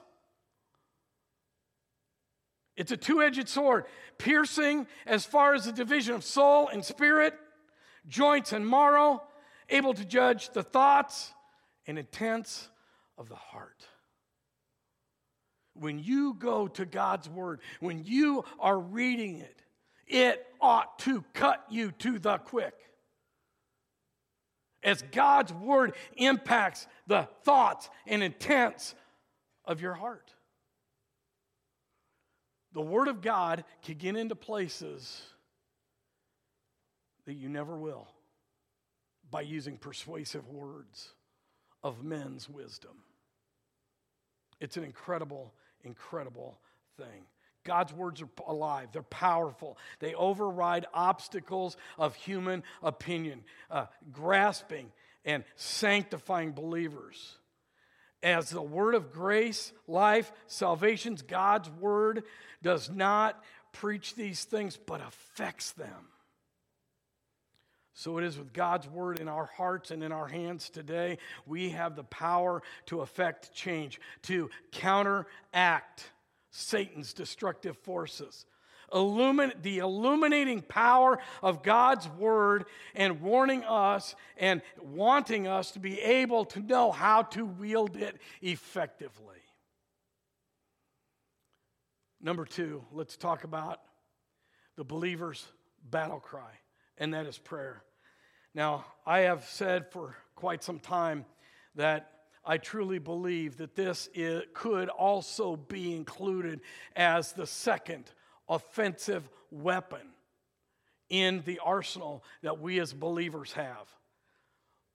It's 2.75 2.91
a 2.91 2.97
two 2.97 3.21
edged 3.21 3.47
sword, 3.47 3.85
piercing 4.17 4.87
as 5.05 5.25
far 5.25 5.53
as 5.53 5.65
the 5.65 5.71
division 5.71 6.15
of 6.15 6.23
soul 6.23 6.67
and 6.67 6.83
spirit, 6.83 7.33
joints 8.07 8.51
and 8.51 8.67
marrow, 8.67 9.23
able 9.69 9.93
to 9.93 10.05
judge 10.05 10.49
the 10.49 10.63
thoughts 10.63 11.33
and 11.87 11.97
intents 11.97 12.69
of 13.17 13.29
the 13.29 13.35
heart. 13.35 13.85
When 15.73 15.99
you 15.99 16.33
go 16.33 16.67
to 16.69 16.85
God's 16.85 17.29
Word, 17.29 17.59
when 17.79 18.03
you 18.05 18.45
are 18.59 18.79
reading 18.79 19.37
it, 19.37 19.61
it 20.07 20.45
ought 20.61 20.99
to 20.99 21.23
cut 21.33 21.65
you 21.69 21.91
to 21.99 22.19
the 22.19 22.37
quick. 22.37 22.73
As 24.83 25.01
God's 25.11 25.51
Word 25.51 25.93
impacts 26.15 26.87
the 27.07 27.27
thoughts 27.43 27.89
and 28.05 28.23
intents 28.23 28.95
of 29.65 29.81
your 29.81 29.93
heart. 29.93 30.31
The 32.73 32.81
Word 32.81 33.07
of 33.07 33.21
God 33.21 33.63
can 33.83 33.97
get 33.97 34.15
into 34.15 34.35
places 34.35 35.21
that 37.25 37.33
you 37.33 37.49
never 37.49 37.75
will 37.77 38.07
by 39.35 39.41
using 39.41 39.75
persuasive 39.75 40.47
words 40.47 41.09
of 41.83 42.05
men's 42.05 42.49
wisdom. 42.49 42.93
It's 44.61 44.77
an 44.77 44.85
incredible, 44.85 45.53
incredible 45.83 46.57
thing. 46.95 47.25
God's 47.65 47.91
words 47.91 48.21
are 48.21 48.29
alive, 48.47 48.93
they're 48.93 49.01
powerful. 49.01 49.77
They 49.99 50.13
override 50.13 50.85
obstacles 50.93 51.75
of 51.97 52.15
human 52.15 52.63
opinion, 52.81 53.43
uh, 53.69 53.87
grasping 54.09 54.93
and 55.25 55.43
sanctifying 55.57 56.53
believers. 56.53 57.35
As 58.23 58.49
the 58.49 58.61
word 58.61 58.95
of 58.95 59.11
grace, 59.11 59.73
life, 59.85 60.31
salvation's 60.47 61.23
God's 61.23 61.69
word 61.69 62.23
does 62.63 62.89
not 62.89 63.43
preach 63.73 64.15
these 64.15 64.45
things 64.45 64.77
but 64.77 65.01
affects 65.01 65.73
them. 65.73 66.07
So 67.97 68.17
it 68.17 68.25
is 68.25 68.37
with 68.37 68.51
God's 68.51 68.89
word 68.89 69.19
in 69.19 69.29
our 69.29 69.45
hearts 69.45 69.89
and 69.89 70.03
in 70.03 70.11
our 70.11 70.27
hands 70.27 70.69
today. 70.69 71.17
We 71.45 71.69
have 71.69 71.95
the 71.95 72.03
power 72.03 72.61
to 72.87 72.99
effect 72.99 73.53
change, 73.53 74.01
to 74.23 74.49
counteract 74.73 76.11
Satan's 76.51 77.13
destructive 77.13 77.77
forces. 77.77 78.45
Illumin- 78.91 79.61
the 79.61 79.77
illuminating 79.77 80.61
power 80.61 81.19
of 81.41 81.63
God's 81.63 82.09
word 82.09 82.65
and 82.95 83.21
warning 83.21 83.63
us 83.63 84.13
and 84.35 84.61
wanting 84.81 85.47
us 85.47 85.71
to 85.71 85.79
be 85.79 85.99
able 86.01 86.43
to 86.45 86.59
know 86.59 86.91
how 86.91 87.21
to 87.23 87.45
wield 87.45 87.95
it 87.95 88.17
effectively. 88.41 89.39
Number 92.19 92.43
two, 92.43 92.83
let's 92.91 93.15
talk 93.15 93.45
about 93.45 93.79
the 94.75 94.83
believer's 94.83 95.47
battle 95.89 96.19
cry 96.19 96.59
and 96.97 97.13
that 97.13 97.25
is 97.25 97.37
prayer. 97.37 97.84
Now, 98.55 98.85
I 99.05 99.19
have 99.19 99.43
said 99.43 99.91
for 99.91 100.15
quite 100.33 100.63
some 100.63 100.79
time 100.79 101.25
that 101.75 102.09
I 102.45 102.57
truly 102.57 102.99
believe 102.99 103.57
that 103.57 103.75
this 103.75 104.07
is, 104.13 104.43
could 104.53 104.87
also 104.87 105.57
be 105.57 105.93
included 105.93 106.61
as 106.95 107.33
the 107.33 107.45
second 107.45 108.05
offensive 108.47 109.27
weapon 109.51 110.07
in 111.09 111.43
the 111.45 111.59
arsenal 111.65 112.23
that 112.43 112.61
we 112.61 112.79
as 112.79 112.93
believers 112.93 113.51
have. 113.51 113.93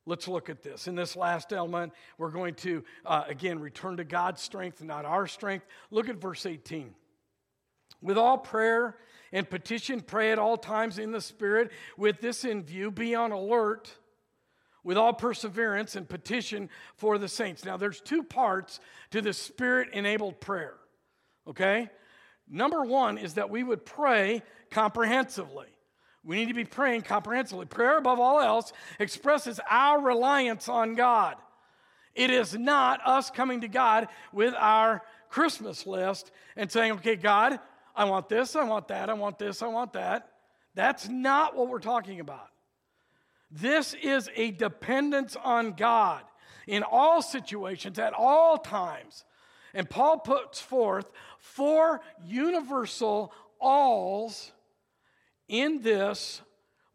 Let's 0.07 0.27
look 0.27 0.49
at 0.49 0.63
this. 0.63 0.89
In 0.89 0.95
this 0.95 1.15
last 1.15 1.53
element, 1.53 1.93
we're 2.17 2.31
going 2.31 2.55
to, 2.55 2.83
uh, 3.05 3.25
again, 3.29 3.59
return 3.59 3.99
to 3.99 4.05
God's 4.05 4.41
strength, 4.41 4.83
not 4.83 5.05
our 5.05 5.27
strength. 5.27 5.67
Look 5.91 6.09
at 6.09 6.17
verse 6.17 6.47
18. 6.47 6.95
With 8.01 8.17
all 8.17 8.39
prayer 8.39 8.97
and 9.33 9.49
petition, 9.49 10.01
pray 10.01 10.33
at 10.33 10.39
all 10.39 10.57
times 10.57 10.99
in 10.99 11.13
the 11.13 11.21
Spirit. 11.21 11.71
With 11.97 12.21
this 12.21 12.45
in 12.45 12.63
view, 12.63 12.91
be 12.91 13.15
on 13.15 13.33
alert 13.33 13.97
with 14.83 14.97
all 14.97 15.13
perseverance 15.13 15.95
and 15.97 16.09
petition 16.09 16.71
for 16.97 17.19
the 17.19 17.29
saints. 17.29 17.65
Now, 17.65 17.77
there's 17.77 18.01
two 18.01 18.23
parts 18.23 18.81
to 19.11 19.21
the 19.21 19.33
Spirit 19.33 19.91
enabled 19.93 20.41
prayer, 20.41 20.75
okay? 21.47 21.91
Number 22.49 22.85
one 22.85 23.19
is 23.19 23.35
that 23.35 23.51
we 23.51 23.63
would 23.63 23.85
pray 23.85 24.43
comprehensively. 24.71 25.67
We 26.25 26.37
need 26.37 26.49
to 26.49 26.55
be 26.55 26.65
praying 26.65 27.03
comprehensively. 27.03 27.67
Prayer, 27.67 27.99
above 27.99 28.21
all 28.21 28.41
else, 28.41 28.73
expresses 28.99 29.61
our 29.71 30.01
reliance 30.01 30.69
on 30.69 30.95
God. 30.95 31.37
It 32.15 32.31
is 32.31 32.59
not 32.59 33.01
us 33.07 33.31
coming 33.31 33.61
to 33.63 33.69
God 33.69 34.09
with 34.33 34.55
our 34.59 35.03
Christmas 35.29 35.87
list 35.87 36.31
and 36.57 36.71
saying, 36.71 36.93
okay, 36.93 37.17
God, 37.17 37.61
I 38.01 38.05
want 38.05 38.31
this, 38.31 38.57
I 38.57 38.65
want 38.65 38.89
that, 38.89 39.11
I 39.11 39.13
want 39.13 39.39
this, 39.39 39.63
I 39.63 39.67
want 39.67 39.93
that. 39.93 40.31
That's 40.75 41.07
not 41.11 41.55
what 41.55 41.69
we're 41.69 41.81
talking 41.81 42.19
about. 42.19 42.49
This 43.51 43.93
is 43.93 44.31
a 44.37 44.53
dependence 44.53 45.37
on 45.37 45.73
God 45.73 46.23
in 46.67 46.83
all 46.83 47.21
situations, 47.21 47.99
at 47.99 48.15
all 48.15 48.57
times. 48.57 49.27
And 49.75 49.89
Paul 49.89 50.17
puts 50.21 50.63
forth 50.63 51.11
four 51.41 52.01
universal 52.25 53.35
alls 53.61 54.51
in 55.47 55.83
this 55.83 56.41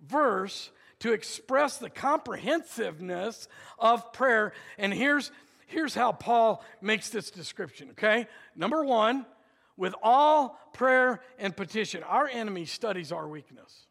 verse 0.04 0.72
to 1.02 1.14
express 1.14 1.78
the 1.78 1.92
comprehensiveness 1.92 3.48
of 3.78 4.12
prayer. 4.12 4.54
And 4.80 4.92
here's, 4.92 5.32
here's 5.68 5.94
how 5.94 6.14
Paul 6.14 6.66
makes 6.82 7.12
this 7.12 7.30
description, 7.30 7.92
okay? 7.92 8.26
Number 8.56 8.84
one, 8.84 9.28
with 9.78 9.94
all 10.02 10.60
prayer 10.76 11.22
and 11.40 11.56
petition. 11.56 12.04
Our 12.04 12.28
enemy 12.28 12.66
studies 12.66 13.12
our 13.12 13.28
weakness 13.28 13.88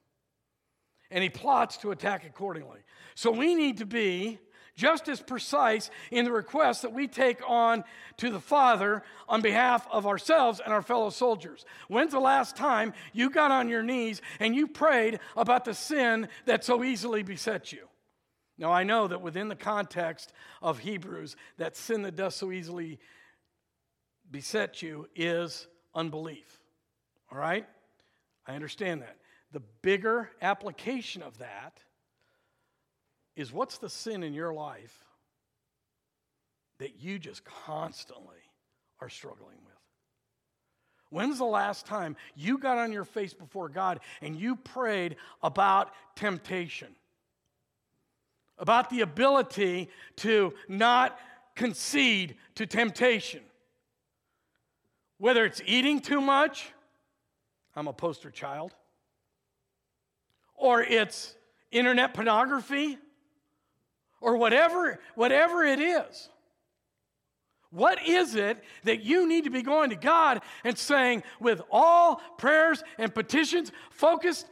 and 1.10 1.22
he 1.22 1.30
plots 1.30 1.78
to 1.78 1.90
attack 1.90 2.24
accordingly. 2.24 2.80
So 3.14 3.30
we 3.30 3.54
need 3.54 3.78
to 3.78 3.86
be 3.86 4.38
just 4.76 5.08
as 5.08 5.20
precise 5.20 5.90
in 6.10 6.24
the 6.24 6.32
requests 6.32 6.82
that 6.82 6.92
we 6.92 7.06
take 7.06 7.40
on 7.48 7.84
to 8.16 8.30
the 8.30 8.40
Father 8.40 9.02
on 9.28 9.40
behalf 9.40 9.86
of 9.90 10.06
ourselves 10.06 10.60
and 10.62 10.72
our 10.72 10.82
fellow 10.82 11.10
soldiers. 11.10 11.64
When's 11.88 12.12
the 12.12 12.20
last 12.20 12.56
time 12.56 12.92
you 13.12 13.30
got 13.30 13.50
on 13.50 13.68
your 13.68 13.82
knees 13.82 14.20
and 14.40 14.54
you 14.54 14.66
prayed 14.66 15.20
about 15.36 15.64
the 15.64 15.74
sin 15.74 16.28
that 16.46 16.64
so 16.64 16.82
easily 16.82 17.22
besets 17.22 17.72
you? 17.72 17.88
Now, 18.58 18.72
I 18.72 18.84
know 18.84 19.08
that 19.08 19.22
within 19.22 19.48
the 19.48 19.56
context 19.56 20.32
of 20.62 20.80
Hebrews, 20.80 21.36
that 21.58 21.76
sin 21.76 22.02
that 22.02 22.16
does 22.16 22.36
so 22.36 22.52
easily 22.52 22.98
beset 24.30 24.82
you 24.82 25.08
is 25.14 25.66
unbelief. 25.94 26.63
All 27.34 27.40
right? 27.40 27.66
I 28.46 28.54
understand 28.54 29.02
that. 29.02 29.16
The 29.52 29.62
bigger 29.82 30.30
application 30.40 31.22
of 31.22 31.38
that 31.38 31.78
is 33.34 33.52
what's 33.52 33.78
the 33.78 33.88
sin 33.88 34.22
in 34.22 34.32
your 34.34 34.52
life 34.52 34.96
that 36.78 37.00
you 37.00 37.18
just 37.18 37.44
constantly 37.44 38.36
are 39.00 39.08
struggling 39.08 39.58
with? 39.64 39.74
When's 41.10 41.38
the 41.38 41.44
last 41.44 41.86
time 41.86 42.16
you 42.36 42.58
got 42.58 42.78
on 42.78 42.92
your 42.92 43.04
face 43.04 43.34
before 43.34 43.68
God 43.68 44.00
and 44.20 44.36
you 44.36 44.56
prayed 44.56 45.16
about 45.42 45.92
temptation? 46.16 46.94
About 48.58 48.90
the 48.90 49.00
ability 49.00 49.88
to 50.16 50.54
not 50.68 51.18
concede 51.56 52.36
to 52.56 52.66
temptation? 52.66 53.42
Whether 55.18 55.44
it's 55.44 55.62
eating 55.64 56.00
too 56.00 56.20
much, 56.20 56.72
I'm 57.76 57.88
a 57.88 57.92
poster 57.92 58.30
child, 58.30 58.72
or 60.54 60.82
it's 60.82 61.34
internet 61.70 62.14
pornography, 62.14 62.98
or 64.20 64.36
whatever, 64.36 65.00
whatever 65.14 65.64
it 65.64 65.80
is. 65.80 66.28
What 67.70 68.06
is 68.06 68.36
it 68.36 68.62
that 68.84 69.02
you 69.02 69.28
need 69.28 69.44
to 69.44 69.50
be 69.50 69.62
going 69.62 69.90
to 69.90 69.96
God 69.96 70.42
and 70.62 70.78
saying, 70.78 71.24
with 71.40 71.60
all 71.72 72.22
prayers 72.38 72.84
and 72.98 73.12
petitions 73.12 73.72
focused 73.90 74.46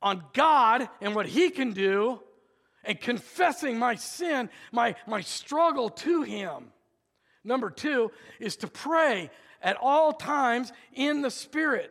on 0.00 0.22
God 0.32 0.88
and 1.00 1.16
what 1.16 1.26
He 1.26 1.50
can 1.50 1.72
do, 1.72 2.20
and 2.84 3.00
confessing 3.00 3.78
my 3.78 3.96
sin, 3.96 4.48
my, 4.70 4.94
my 5.08 5.20
struggle 5.20 5.90
to 5.90 6.22
Him? 6.22 6.66
Number 7.42 7.70
two 7.70 8.12
is 8.38 8.54
to 8.58 8.68
pray 8.68 9.30
at 9.60 9.76
all 9.80 10.12
times 10.12 10.72
in 10.92 11.22
the 11.22 11.30
Spirit. 11.30 11.90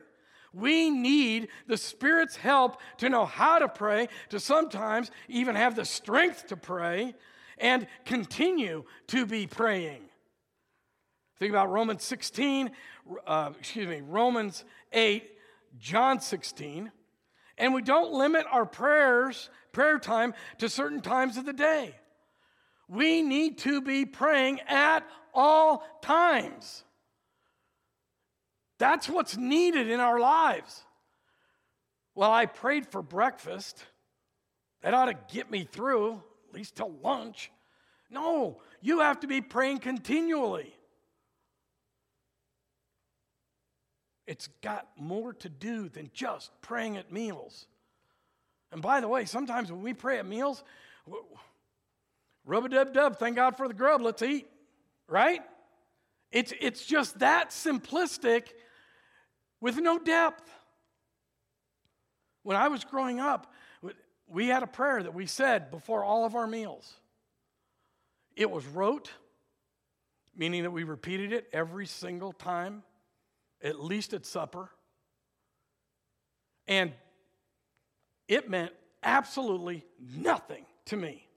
We 0.57 0.89
need 0.89 1.49
the 1.67 1.77
Spirit's 1.77 2.35
help 2.35 2.81
to 2.97 3.09
know 3.09 3.25
how 3.25 3.59
to 3.59 3.67
pray, 3.67 4.09
to 4.29 4.39
sometimes 4.39 5.11
even 5.27 5.55
have 5.55 5.75
the 5.75 5.85
strength 5.85 6.47
to 6.47 6.57
pray, 6.57 7.13
and 7.59 7.85
continue 8.05 8.83
to 9.07 9.27
be 9.27 9.45
praying. 9.45 10.01
Think 11.37 11.51
about 11.51 11.71
Romans 11.71 12.03
16, 12.03 12.71
uh, 13.27 13.51
excuse 13.59 13.87
me, 13.87 14.01
Romans 14.01 14.65
8, 14.93 15.29
John 15.77 16.19
16. 16.19 16.91
And 17.59 17.73
we 17.73 17.83
don't 17.83 18.11
limit 18.11 18.45
our 18.51 18.65
prayers, 18.65 19.51
prayer 19.71 19.99
time, 19.99 20.33
to 20.57 20.69
certain 20.69 21.01
times 21.01 21.37
of 21.37 21.45
the 21.45 21.53
day. 21.53 21.95
We 22.87 23.21
need 23.21 23.59
to 23.59 23.81
be 23.81 24.05
praying 24.05 24.61
at 24.61 25.07
all 25.35 25.83
times. 26.01 26.83
That's 28.79 29.09
what's 29.09 29.37
needed 29.37 29.89
in 29.89 29.99
our 29.99 30.19
lives. 30.19 30.83
Well, 32.15 32.31
I 32.31 32.45
prayed 32.45 32.87
for 32.87 33.01
breakfast. 33.01 33.83
That 34.81 34.93
ought 34.93 35.05
to 35.05 35.17
get 35.33 35.49
me 35.49 35.63
through, 35.63 36.21
at 36.49 36.55
least 36.55 36.75
till 36.75 36.91
lunch. 37.03 37.51
No, 38.09 38.61
you 38.81 38.99
have 38.99 39.19
to 39.21 39.27
be 39.27 39.41
praying 39.41 39.79
continually. 39.79 40.73
It's 44.25 44.49
got 44.61 44.87
more 44.97 45.33
to 45.33 45.49
do 45.49 45.89
than 45.89 46.11
just 46.13 46.51
praying 46.61 46.97
at 46.97 47.11
meals. 47.11 47.67
And 48.71 48.81
by 48.81 48.99
the 48.99 49.07
way, 49.07 49.25
sometimes 49.25 49.71
when 49.71 49.81
we 49.81 49.93
pray 49.93 50.19
at 50.19 50.25
meals, 50.25 50.63
rub 52.45 52.65
a 52.65 52.69
dub 52.69 52.93
dub, 52.93 53.17
thank 53.17 53.37
God 53.37 53.55
for 53.55 53.67
the 53.67 53.73
grub, 53.73 54.01
let's 54.01 54.21
eat, 54.21 54.47
right? 55.07 55.41
It's, 56.31 56.53
it's 56.59 56.85
just 56.85 57.19
that 57.19 57.51
simplistic 57.51 58.49
with 59.61 59.77
no 59.77 59.99
depth. 59.99 60.49
When 62.43 62.55
I 62.55 62.67
was 62.67 62.83
growing 62.83 63.19
up, 63.19 63.51
we 64.27 64.47
had 64.47 64.63
a 64.63 64.67
prayer 64.67 65.01
that 65.01 65.13
we 65.13 65.25
said 65.25 65.71
before 65.71 66.03
all 66.03 66.25
of 66.25 66.35
our 66.35 66.47
meals. 66.47 66.93
It 68.35 68.49
was 68.51 68.65
rote, 68.65 69.09
meaning 70.35 70.63
that 70.63 70.71
we 70.71 70.83
repeated 70.83 71.33
it 71.33 71.49
every 71.51 71.85
single 71.85 72.31
time, 72.31 72.83
at 73.61 73.79
least 73.79 74.13
at 74.13 74.25
supper. 74.25 74.69
And 76.67 76.93
it 78.27 78.49
meant 78.49 78.73
absolutely 79.01 79.85
nothing 79.99 80.65
to 80.85 80.97
me. 80.97 81.27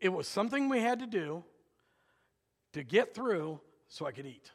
It 0.00 0.08
was 0.08 0.26
something 0.26 0.68
we 0.68 0.80
had 0.80 1.00
to 1.00 1.06
do 1.06 1.44
to 2.72 2.82
get 2.82 3.14
through 3.14 3.60
so 3.88 4.06
I 4.06 4.12
could 4.12 4.26
eat. 4.26 4.50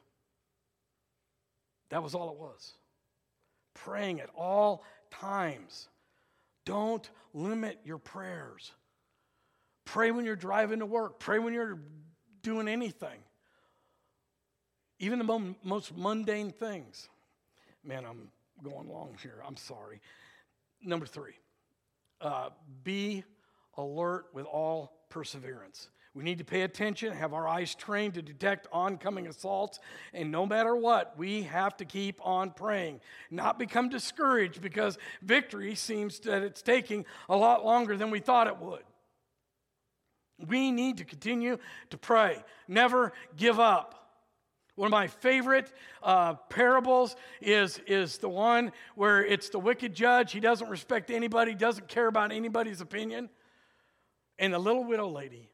That 1.91 2.01
was 2.01 2.15
all 2.15 2.32
it 2.32 2.38
was. 2.38 2.73
Praying 3.73 4.21
at 4.21 4.30
all 4.36 4.84
times. 5.12 5.88
Don't 6.65 7.08
limit 7.34 7.80
your 7.84 7.97
prayers. 7.97 8.71
Pray 9.86 10.12
when 10.12 10.25
you're 10.25 10.36
driving 10.36 10.80
to 10.80 10.86
work, 10.86 11.19
pray 11.19 11.38
when 11.38 11.54
you're 11.54 11.80
doing 12.41 12.67
anything. 12.67 13.19
Even 14.99 15.19
the 15.19 15.56
most 15.63 15.95
mundane 15.97 16.51
things. 16.51 17.10
Man, 17.84 18.06
I'm 18.06 18.30
going 18.63 18.88
long 18.88 19.17
here. 19.21 19.41
I'm 19.45 19.58
sorry. 19.58 19.99
Number 20.84 21.06
three, 21.06 21.34
uh, 22.21 22.49
be 22.84 23.23
alert 23.77 24.27
with 24.34 24.45
all 24.45 24.93
perseverance. 25.10 25.89
We 26.13 26.24
need 26.26 26.39
to 26.39 26.43
pay 26.43 26.63
attention, 26.63 27.13
have 27.13 27.34
our 27.34 27.47
eyes 27.47 27.74
trained 27.74 28.15
to 28.15 28.21
detect 28.21 28.67
oncoming 28.74 29.28
assaults, 29.28 29.80
and 30.13 30.30
no 30.30 30.45
matter 30.45 30.76
what, 30.76 31.17
we 31.17 31.43
have 31.43 31.78
to 31.78 31.86
keep 31.86 32.19
on 32.26 32.52
praying. 32.52 33.00
Not 33.30 33.58
become 33.58 33.88
discouraged 33.88 34.62
because 34.62 34.97
victory 35.21 35.74
seems 35.74 36.19
that 36.21 36.43
it's 36.43 36.62
taking 36.62 37.06
a 37.30 37.38
lot 37.38 37.63
longer 37.63 37.95
than 37.95 38.12
we 38.12 38.19
thought 38.19 38.47
it 38.47 38.58
would. 38.58 38.84
We 40.45 40.71
need 40.71 40.97
to 40.97 41.06
continue 41.06 41.58
to 41.91 41.97
pray, 41.97 42.43
never 42.67 43.13
give 43.38 43.60
up. 43.60 43.97
One 44.76 44.88
of 44.88 44.91
my 44.91 45.08
favorite 45.08 45.71
uh, 46.04 46.34
parables 46.50 47.15
is, 47.39 47.80
is 47.88 48.17
the 48.17 48.30
one 48.30 48.74
where 48.95 49.24
it's 49.24 49.50
the 49.50 49.60
wicked 49.60 49.93
judge. 49.93 50.32
He 50.32 50.39
doesn't 50.39 50.69
respect 50.69 51.10
anybody, 51.12 51.54
doesn't 51.54 51.88
care 51.88 52.08
about 52.08 52.32
anybody's 52.32 52.82
opinion. 52.82 53.30
And 54.39 54.54
the 54.54 54.60
little 54.60 54.84
widow 54.84 55.08
lady 55.08 55.51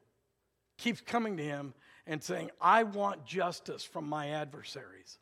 keeps 0.78 1.02
coming 1.02 1.38
to 1.38 1.44
him 1.44 1.74
and 2.06 2.24
saying, 2.24 2.52
I 2.62 2.84
want 2.84 3.26
justice 3.26 3.84
from 3.84 4.08
my 4.08 4.30
adversaries. 4.30 5.18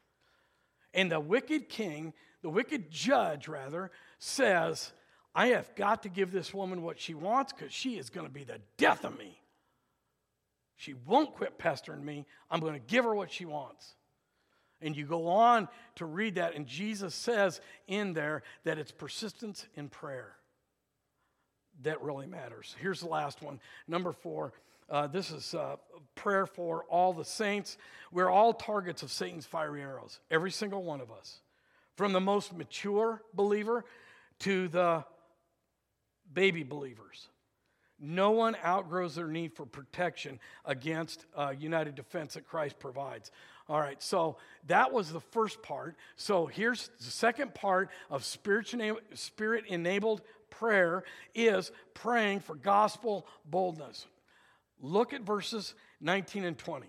And 0.94 1.12
the 1.12 1.20
wicked 1.20 1.70
king, 1.70 2.14
the 2.42 2.50
wicked 2.50 2.92
judge, 2.92 3.48
rather, 3.48 3.92
says, 4.20 4.92
I 5.34 5.48
have 5.48 5.74
got 5.76 6.04
to 6.04 6.10
give 6.10 6.32
this 6.32 6.54
woman 6.54 6.82
what 6.82 7.00
she 7.00 7.14
wants 7.14 7.52
because 7.52 7.74
she 7.74 7.98
is 7.98 8.10
going 8.10 8.26
to 8.28 8.32
be 8.32 8.44
the 8.44 8.62
death 8.78 9.04
of 9.04 9.18
me. 9.18 9.42
She 10.78 10.94
won't 10.94 11.34
quit 11.36 11.58
pestering 11.58 12.04
me. 12.04 12.26
I'm 12.50 12.60
going 12.60 12.74
to 12.74 12.80
give 12.80 13.06
her 13.06 13.16
what 13.16 13.32
she 13.32 13.46
wants. 13.46 13.96
And 14.82 14.96
you 14.96 15.06
go 15.06 15.28
on 15.28 15.68
to 15.96 16.06
read 16.06 16.36
that, 16.36 16.54
and 16.54 16.68
Jesus 16.68 17.16
says 17.16 17.62
in 17.88 18.14
there 18.14 18.44
that 18.66 18.78
it's 18.78 18.92
persistence 18.92 19.66
in 19.76 19.90
prayer 19.90 20.36
that 21.84 22.02
really 22.02 22.28
matters. 22.28 22.76
Here's 22.80 23.00
the 23.00 23.08
last 23.08 23.42
one. 23.42 23.60
Number 23.88 24.12
four 24.12 24.54
uh, 24.90 25.08
this 25.08 25.32
is 25.32 25.54
uh, 25.54 25.78
prayer 26.16 26.46
for 26.46 26.84
all 26.90 27.14
the 27.14 27.26
saints. 27.26 27.78
We're 28.12 28.30
all 28.30 28.54
targets 28.54 29.04
of 29.04 29.12
Satan's 29.12 29.46
fiery 29.46 29.82
arrows, 29.82 30.20
every 30.30 30.52
single 30.52 30.84
one 30.84 31.02
of 31.02 31.12
us. 31.12 31.40
From 31.96 32.14
the 32.14 32.22
most 32.22 32.56
mature 32.56 33.22
believer 33.34 33.86
to 34.40 34.68
the 34.68 35.06
baby 36.34 36.64
believers. 36.64 37.30
No 38.00 38.32
one 38.32 38.58
outgrows 38.66 39.16
their 39.16 39.28
need 39.28 39.54
for 39.54 39.66
protection 39.66 40.40
against 40.66 41.26
uh, 41.36 41.54
United 41.58 41.96
Defense 41.96 42.34
that 42.34 42.46
Christ 42.46 42.78
provides. 42.78 43.32
All 43.70 43.80
right, 43.80 44.02
so 44.04 44.38
that 44.68 44.92
was 44.92 45.12
the 45.12 45.22
first 45.22 45.64
part. 45.64 45.96
So 46.18 46.46
here's 46.46 46.90
the 47.00 47.06
second 47.06 47.56
part 47.56 47.90
of 48.10 48.26
spirit 48.26 48.74
enabled 49.68 50.22
prayer 50.50 51.04
is 51.34 51.72
praying 51.94 52.42
for 52.42 52.56
gospel 52.56 53.26
boldness. 53.46 54.06
Look 54.82 55.14
at 55.14 55.22
verses 55.22 55.74
19 56.02 56.44
and 56.44 56.58
20. 56.58 56.88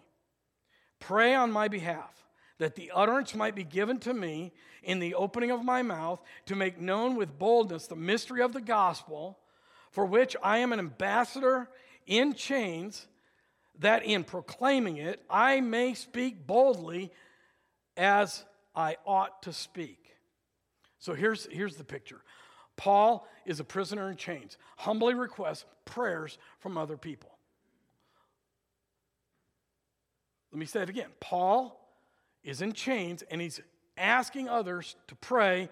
Pray 1.01 1.35
on 1.35 1.53
my 1.53 1.69
behalf 1.69 2.13
that 2.59 2.75
the 2.75 2.91
utterance 2.95 3.35
might 3.35 3.55
be 3.55 3.65
given 3.65 3.99
to 4.01 4.15
me 4.15 4.53
in 4.83 4.99
the 4.99 5.15
opening 5.15 5.51
of 5.51 5.65
my 5.65 5.83
mouth 5.83 6.21
to 6.47 6.57
make 6.57 6.81
known 6.81 7.17
with 7.17 7.39
boldness 7.39 7.87
the 7.87 7.97
mystery 7.97 8.43
of 8.43 8.53
the 8.53 8.61
gospel, 8.61 9.39
for 9.91 10.07
which 10.07 10.37
I 10.43 10.59
am 10.59 10.73
an 10.73 10.79
ambassador 10.79 11.69
in 12.07 12.35
chains 12.35 13.07
that 13.79 14.05
in 14.05 14.25
proclaiming 14.25 14.97
it 14.97 15.23
I 15.29 15.61
may 15.61 15.95
speak 15.95 16.47
boldly 16.47 17.13
as 17.97 18.45
I 18.75 18.97
ought 19.05 19.43
to 19.43 19.53
speak. 19.53 20.17
So 20.99 21.15
here's, 21.15 21.47
here's 21.51 21.77
the 21.77 21.85
picture 21.85 22.23
Paul 22.77 23.27
is 23.45 23.61
a 23.61 23.65
prisoner 23.65 24.11
in 24.11 24.17
chains, 24.17 24.57
humbly 24.77 25.15
requests 25.15 25.65
prayers 25.85 26.39
from 26.59 26.79
other 26.79 26.97
people. 26.97 27.36
Let 30.57 30.61
me 30.61 30.65
say 30.65 30.81
it 30.81 30.89
again. 30.89 31.11
Paul 31.21 31.79
is 32.43 32.63
in 32.63 32.73
chains 32.73 33.23
and 33.31 33.43
he's 33.43 33.61
asking 33.99 34.49
others 34.49 34.97
to 35.09 35.15
pray 35.15 35.69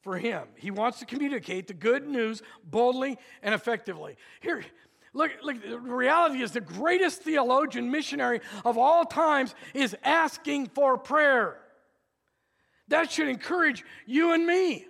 for 0.00 0.16
him. 0.16 0.44
He 0.54 0.70
wants 0.70 1.00
to 1.00 1.06
communicate 1.06 1.66
the 1.66 1.74
good 1.74 2.06
news 2.06 2.40
boldly 2.62 3.18
and 3.42 3.52
effectively. 3.52 4.16
Here, 4.40 4.64
Look, 5.12 5.32
look, 5.42 5.60
the 5.60 5.76
reality 5.76 6.40
is 6.40 6.52
the 6.52 6.60
greatest 6.60 7.22
theologian 7.22 7.90
missionary 7.90 8.40
of 8.64 8.78
all 8.78 9.04
times 9.04 9.56
is 9.74 9.96
asking 10.04 10.68
for 10.68 10.96
prayer. 10.96 11.58
That 12.86 13.10
should 13.10 13.26
encourage 13.26 13.84
you 14.06 14.34
and 14.34 14.46
me. 14.46 14.86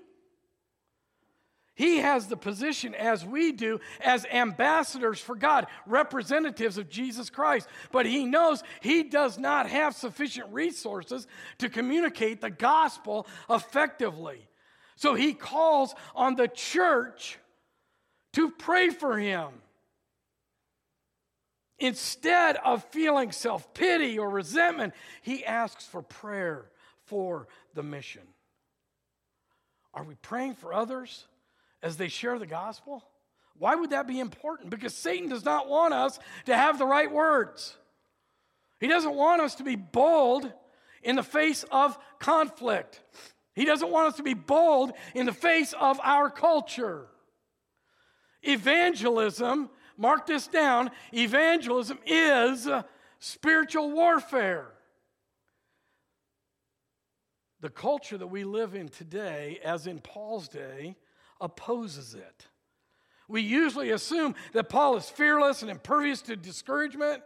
He 1.82 1.96
has 1.96 2.28
the 2.28 2.36
position, 2.36 2.94
as 2.94 3.26
we 3.26 3.50
do, 3.50 3.80
as 4.00 4.24
ambassadors 4.26 5.18
for 5.18 5.34
God, 5.34 5.66
representatives 5.84 6.78
of 6.78 6.88
Jesus 6.88 7.28
Christ. 7.28 7.66
But 7.90 8.06
he 8.06 8.24
knows 8.24 8.62
he 8.80 9.02
does 9.02 9.36
not 9.36 9.68
have 9.68 9.96
sufficient 9.96 10.52
resources 10.52 11.26
to 11.58 11.68
communicate 11.68 12.40
the 12.40 12.50
gospel 12.50 13.26
effectively. 13.50 14.46
So 14.94 15.16
he 15.16 15.34
calls 15.34 15.92
on 16.14 16.36
the 16.36 16.46
church 16.46 17.36
to 18.34 18.52
pray 18.52 18.90
for 18.90 19.18
him. 19.18 19.48
Instead 21.80 22.58
of 22.58 22.84
feeling 22.90 23.32
self 23.32 23.74
pity 23.74 24.20
or 24.20 24.30
resentment, 24.30 24.94
he 25.20 25.44
asks 25.44 25.84
for 25.84 26.00
prayer 26.00 26.66
for 27.06 27.48
the 27.74 27.82
mission. 27.82 28.22
Are 29.92 30.04
we 30.04 30.14
praying 30.14 30.54
for 30.54 30.72
others 30.72 31.26
as 31.82 31.96
they 31.96 32.08
share 32.08 32.38
the 32.38 32.46
gospel? 32.46 33.04
Why 33.58 33.74
would 33.74 33.90
that 33.90 34.06
be 34.06 34.20
important? 34.20 34.70
Because 34.70 34.94
Satan 34.94 35.28
does 35.28 35.44
not 35.44 35.68
want 35.68 35.94
us 35.94 36.18
to 36.46 36.56
have 36.56 36.78
the 36.78 36.86
right 36.86 37.10
words. 37.10 37.76
He 38.80 38.88
doesn't 38.88 39.14
want 39.14 39.42
us 39.42 39.56
to 39.56 39.62
be 39.62 39.76
bold 39.76 40.50
in 41.02 41.16
the 41.16 41.22
face 41.22 41.64
of 41.70 41.98
conflict. 42.18 43.00
He 43.54 43.64
doesn't 43.64 43.90
want 43.90 44.08
us 44.08 44.16
to 44.16 44.22
be 44.22 44.34
bold 44.34 44.92
in 45.14 45.26
the 45.26 45.32
face 45.32 45.74
of 45.74 46.00
our 46.02 46.30
culture. 46.30 47.06
Evangelism 48.42 49.70
Mark 49.96 50.26
this 50.26 50.46
down 50.46 50.90
evangelism 51.12 51.98
is 52.06 52.68
spiritual 53.18 53.92
warfare. 53.92 54.66
The 57.60 57.70
culture 57.70 58.18
that 58.18 58.26
we 58.26 58.42
live 58.42 58.74
in 58.74 58.88
today, 58.88 59.60
as 59.62 59.86
in 59.86 60.00
Paul's 60.00 60.48
day, 60.48 60.96
opposes 61.42 62.14
it. 62.14 62.46
We 63.28 63.42
usually 63.42 63.90
assume 63.90 64.34
that 64.52 64.70
Paul 64.70 64.96
is 64.96 65.08
fearless 65.08 65.60
and 65.62 65.70
impervious 65.70 66.22
to 66.22 66.36
discouragement, 66.36 67.22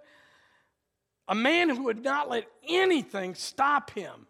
a 1.28 1.34
man 1.34 1.68
who 1.68 1.84
would 1.84 2.02
not 2.02 2.28
let 2.28 2.46
anything 2.68 3.34
stop 3.34 3.90
him. 3.90 4.26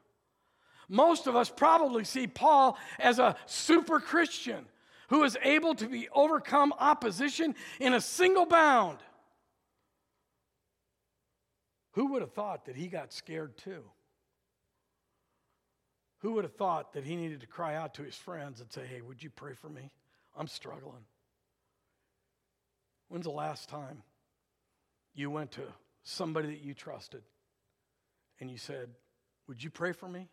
Most 0.88 1.26
of 1.26 1.34
us 1.34 1.50
probably 1.50 2.04
see 2.04 2.26
Paul 2.26 2.78
as 2.98 3.18
a 3.18 3.36
super 3.46 4.00
Christian 4.00 4.66
who 5.08 5.24
is 5.24 5.36
able 5.42 5.74
to 5.74 5.88
be 5.88 6.08
overcome 6.12 6.72
opposition 6.78 7.54
in 7.80 7.94
a 7.94 8.00
single 8.00 8.46
bound. 8.46 8.98
Who 11.92 12.12
would 12.12 12.22
have 12.22 12.32
thought 12.32 12.66
that 12.66 12.76
he 12.76 12.88
got 12.88 13.12
scared 13.12 13.56
too? 13.56 13.84
Who 16.26 16.32
would 16.32 16.44
have 16.44 16.56
thought 16.56 16.94
that 16.94 17.04
he 17.04 17.14
needed 17.14 17.42
to 17.42 17.46
cry 17.46 17.76
out 17.76 17.94
to 17.94 18.02
his 18.02 18.16
friends 18.16 18.60
and 18.60 18.72
say, 18.72 18.84
Hey, 18.84 19.00
would 19.00 19.22
you 19.22 19.30
pray 19.30 19.52
for 19.54 19.68
me? 19.68 19.92
I'm 20.36 20.48
struggling. 20.48 21.04
When's 23.06 23.26
the 23.26 23.30
last 23.30 23.68
time 23.68 24.02
you 25.14 25.30
went 25.30 25.52
to 25.52 25.62
somebody 26.02 26.48
that 26.48 26.58
you 26.58 26.74
trusted 26.74 27.22
and 28.40 28.50
you 28.50 28.58
said, 28.58 28.88
Would 29.46 29.62
you 29.62 29.70
pray 29.70 29.92
for 29.92 30.08
me? 30.08 30.28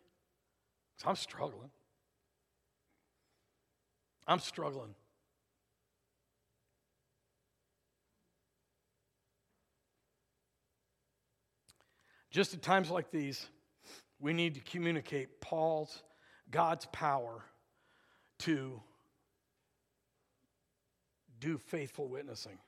Because 0.96 1.10
I'm 1.10 1.14
struggling. 1.14 1.70
I'm 4.26 4.40
struggling. 4.40 4.96
Just 12.32 12.52
at 12.52 12.62
times 12.62 12.90
like 12.90 13.12
these, 13.12 13.46
we 14.24 14.32
need 14.32 14.54
to 14.54 14.60
communicate 14.60 15.42
Paul's, 15.42 16.02
God's 16.50 16.86
power 16.86 17.44
to 18.38 18.80
do 21.40 21.58
faithful 21.58 22.08
witnessing. 22.08 22.58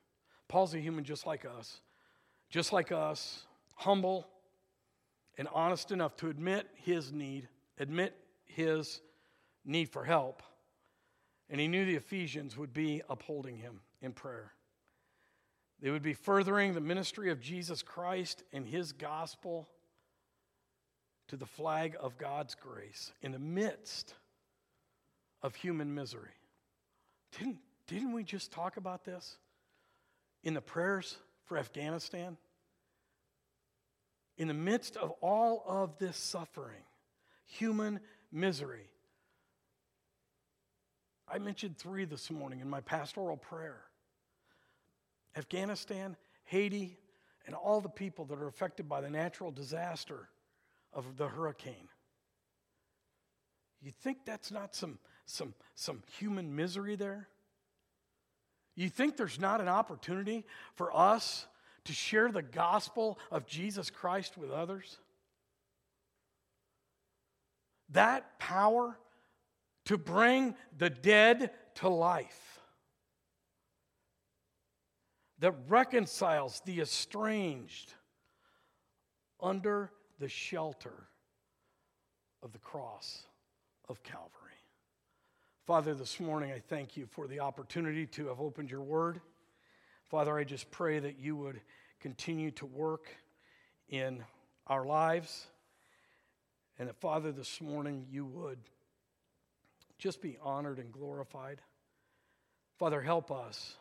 Paul's 0.48 0.74
a 0.74 0.78
human 0.78 1.02
just 1.02 1.26
like 1.26 1.46
us, 1.46 1.80
just 2.50 2.74
like 2.74 2.92
us, 2.92 3.46
humble 3.74 4.28
and 5.38 5.48
honest 5.54 5.92
enough 5.92 6.14
to 6.16 6.28
admit 6.28 6.66
his 6.74 7.10
need, 7.10 7.48
admit 7.78 8.14
his 8.44 9.00
need 9.64 9.88
for 9.88 10.04
help 10.04 10.42
and 11.48 11.58
he 11.58 11.68
knew 11.68 11.86
the 11.86 11.96
Ephesians 11.96 12.58
would 12.58 12.74
be 12.74 13.00
upholding 13.08 13.56
him 13.56 13.80
in 14.02 14.12
prayer. 14.12 14.52
They 15.80 15.90
would 15.90 16.02
be 16.02 16.12
furthering 16.12 16.74
the 16.74 16.82
ministry 16.82 17.30
of 17.30 17.40
Jesus 17.40 17.82
Christ 17.82 18.42
and 18.52 18.66
his 18.66 18.92
gospel 18.92 19.70
to 21.28 21.36
the 21.36 21.46
flag 21.46 21.96
of 22.00 22.18
God's 22.18 22.54
grace 22.54 23.12
in 23.22 23.32
the 23.32 23.38
midst 23.38 24.14
of 25.42 25.54
human 25.54 25.94
misery. 25.94 26.30
Didn't, 27.38 27.58
didn't 27.86 28.12
we 28.12 28.22
just 28.22 28.52
talk 28.52 28.76
about 28.76 29.04
this 29.04 29.36
in 30.42 30.54
the 30.54 30.60
prayers 30.60 31.16
for 31.44 31.58
Afghanistan? 31.58 32.36
In 34.38 34.48
the 34.48 34.54
midst 34.54 34.96
of 34.96 35.12
all 35.20 35.64
of 35.66 35.98
this 35.98 36.16
suffering, 36.16 36.82
human 37.46 38.00
misery, 38.30 38.90
I 41.28 41.38
mentioned 41.38 41.76
three 41.76 42.04
this 42.04 42.30
morning 42.30 42.60
in 42.60 42.70
my 42.70 42.80
pastoral 42.80 43.36
prayer 43.36 43.82
Afghanistan, 45.36 46.16
Haiti, 46.44 46.98
and 47.46 47.54
all 47.54 47.80
the 47.80 47.88
people 47.88 48.24
that 48.26 48.38
are 48.38 48.46
affected 48.46 48.88
by 48.88 49.00
the 49.00 49.10
natural 49.10 49.50
disaster 49.50 50.28
of 50.92 51.16
the 51.16 51.28
hurricane. 51.28 51.88
You 53.82 53.92
think 54.02 54.24
that's 54.24 54.50
not 54.50 54.74
some, 54.74 54.98
some, 55.26 55.54
some 55.74 56.02
human 56.18 56.56
misery 56.56 56.96
there? 56.96 57.28
You 58.74 58.88
think 58.88 59.16
there's 59.16 59.40
not 59.40 59.60
an 59.60 59.68
opportunity 59.68 60.44
for 60.74 60.94
us 60.96 61.46
to 61.84 61.92
share 61.92 62.30
the 62.30 62.42
gospel 62.42 63.18
of 63.30 63.46
Jesus 63.46 63.90
Christ 63.90 64.36
with 64.36 64.50
others? 64.50 64.98
That 67.90 68.38
power 68.38 68.98
to 69.86 69.96
bring 69.96 70.54
the 70.76 70.90
dead 70.90 71.52
to 71.76 71.88
life, 71.88 72.60
that 75.38 75.54
reconciles 75.68 76.60
the 76.66 76.80
estranged 76.80 77.92
under 79.40 79.92
the 80.18 80.28
shelter 80.28 81.08
of 82.42 82.52
the 82.52 82.58
cross 82.58 83.22
of 83.88 84.02
Calvary. 84.02 84.30
Father, 85.66 85.94
this 85.94 86.20
morning 86.20 86.52
I 86.52 86.60
thank 86.60 86.96
you 86.96 87.06
for 87.06 87.26
the 87.26 87.40
opportunity 87.40 88.06
to 88.06 88.28
have 88.28 88.40
opened 88.40 88.70
your 88.70 88.82
word. 88.82 89.20
Father, 90.08 90.36
I 90.36 90.44
just 90.44 90.70
pray 90.70 90.98
that 90.98 91.18
you 91.18 91.34
would 91.36 91.60
continue 92.00 92.52
to 92.52 92.66
work 92.66 93.08
in 93.88 94.22
our 94.66 94.84
lives. 94.84 95.46
And 96.78 96.88
that, 96.88 97.00
Father, 97.00 97.32
this 97.32 97.60
morning 97.60 98.06
you 98.10 98.24
would 98.26 98.58
just 99.98 100.20
be 100.20 100.38
honored 100.42 100.78
and 100.78 100.92
glorified. 100.92 101.60
Father, 102.78 103.00
help 103.00 103.30
us 103.30 103.74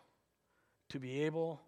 to 0.90 1.00
be 1.00 1.24
able 1.24 1.62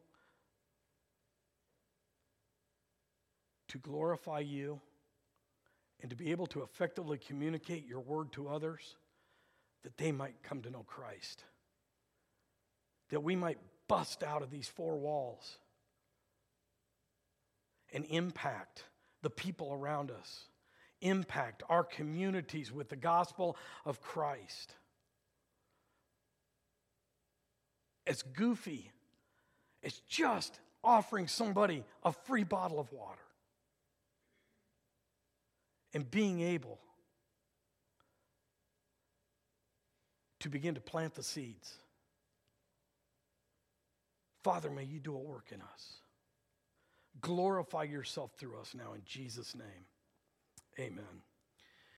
to 3.77 3.89
glorify 3.89 4.39
you 4.39 4.79
and 6.01 6.09
to 6.09 6.15
be 6.15 6.31
able 6.31 6.47
to 6.47 6.61
effectively 6.61 7.17
communicate 7.17 7.87
your 7.87 7.99
word 7.99 8.31
to 8.31 8.47
others 8.47 8.95
that 9.83 9.97
they 9.97 10.11
might 10.11 10.41
come 10.43 10.61
to 10.61 10.69
know 10.69 10.83
Christ. 10.87 11.43
That 13.09 13.23
we 13.23 13.35
might 13.35 13.57
bust 13.87 14.23
out 14.23 14.41
of 14.41 14.51
these 14.51 14.67
four 14.67 14.97
walls 14.97 15.57
and 17.93 18.05
impact 18.09 18.83
the 19.21 19.29
people 19.29 19.73
around 19.73 20.11
us, 20.11 20.45
impact 21.01 21.63
our 21.69 21.83
communities 21.83 22.71
with 22.71 22.89
the 22.89 22.95
gospel 22.95 23.57
of 23.85 24.01
Christ. 24.01 24.73
As 28.05 28.21
goofy 28.21 28.91
as 29.83 30.01
just 30.09 30.59
offering 30.83 31.27
somebody 31.27 31.83
a 32.03 32.11
free 32.11 32.43
bottle 32.43 32.79
of 32.79 32.91
water 32.91 33.21
and 35.93 36.09
being 36.09 36.41
able 36.41 36.79
to 40.39 40.49
begin 40.49 40.75
to 40.75 40.81
plant 40.81 41.15
the 41.15 41.23
seeds. 41.23 41.73
Father, 44.43 44.69
may 44.69 44.83
you 44.83 44.99
do 44.99 45.15
a 45.15 45.19
work 45.19 45.47
in 45.51 45.61
us. 45.61 45.93
Glorify 47.19 47.83
yourself 47.83 48.31
through 48.37 48.59
us 48.59 48.73
now 48.75 48.93
in 48.93 49.01
Jesus' 49.05 49.55
name. 49.55 49.85
Amen. 50.79 51.21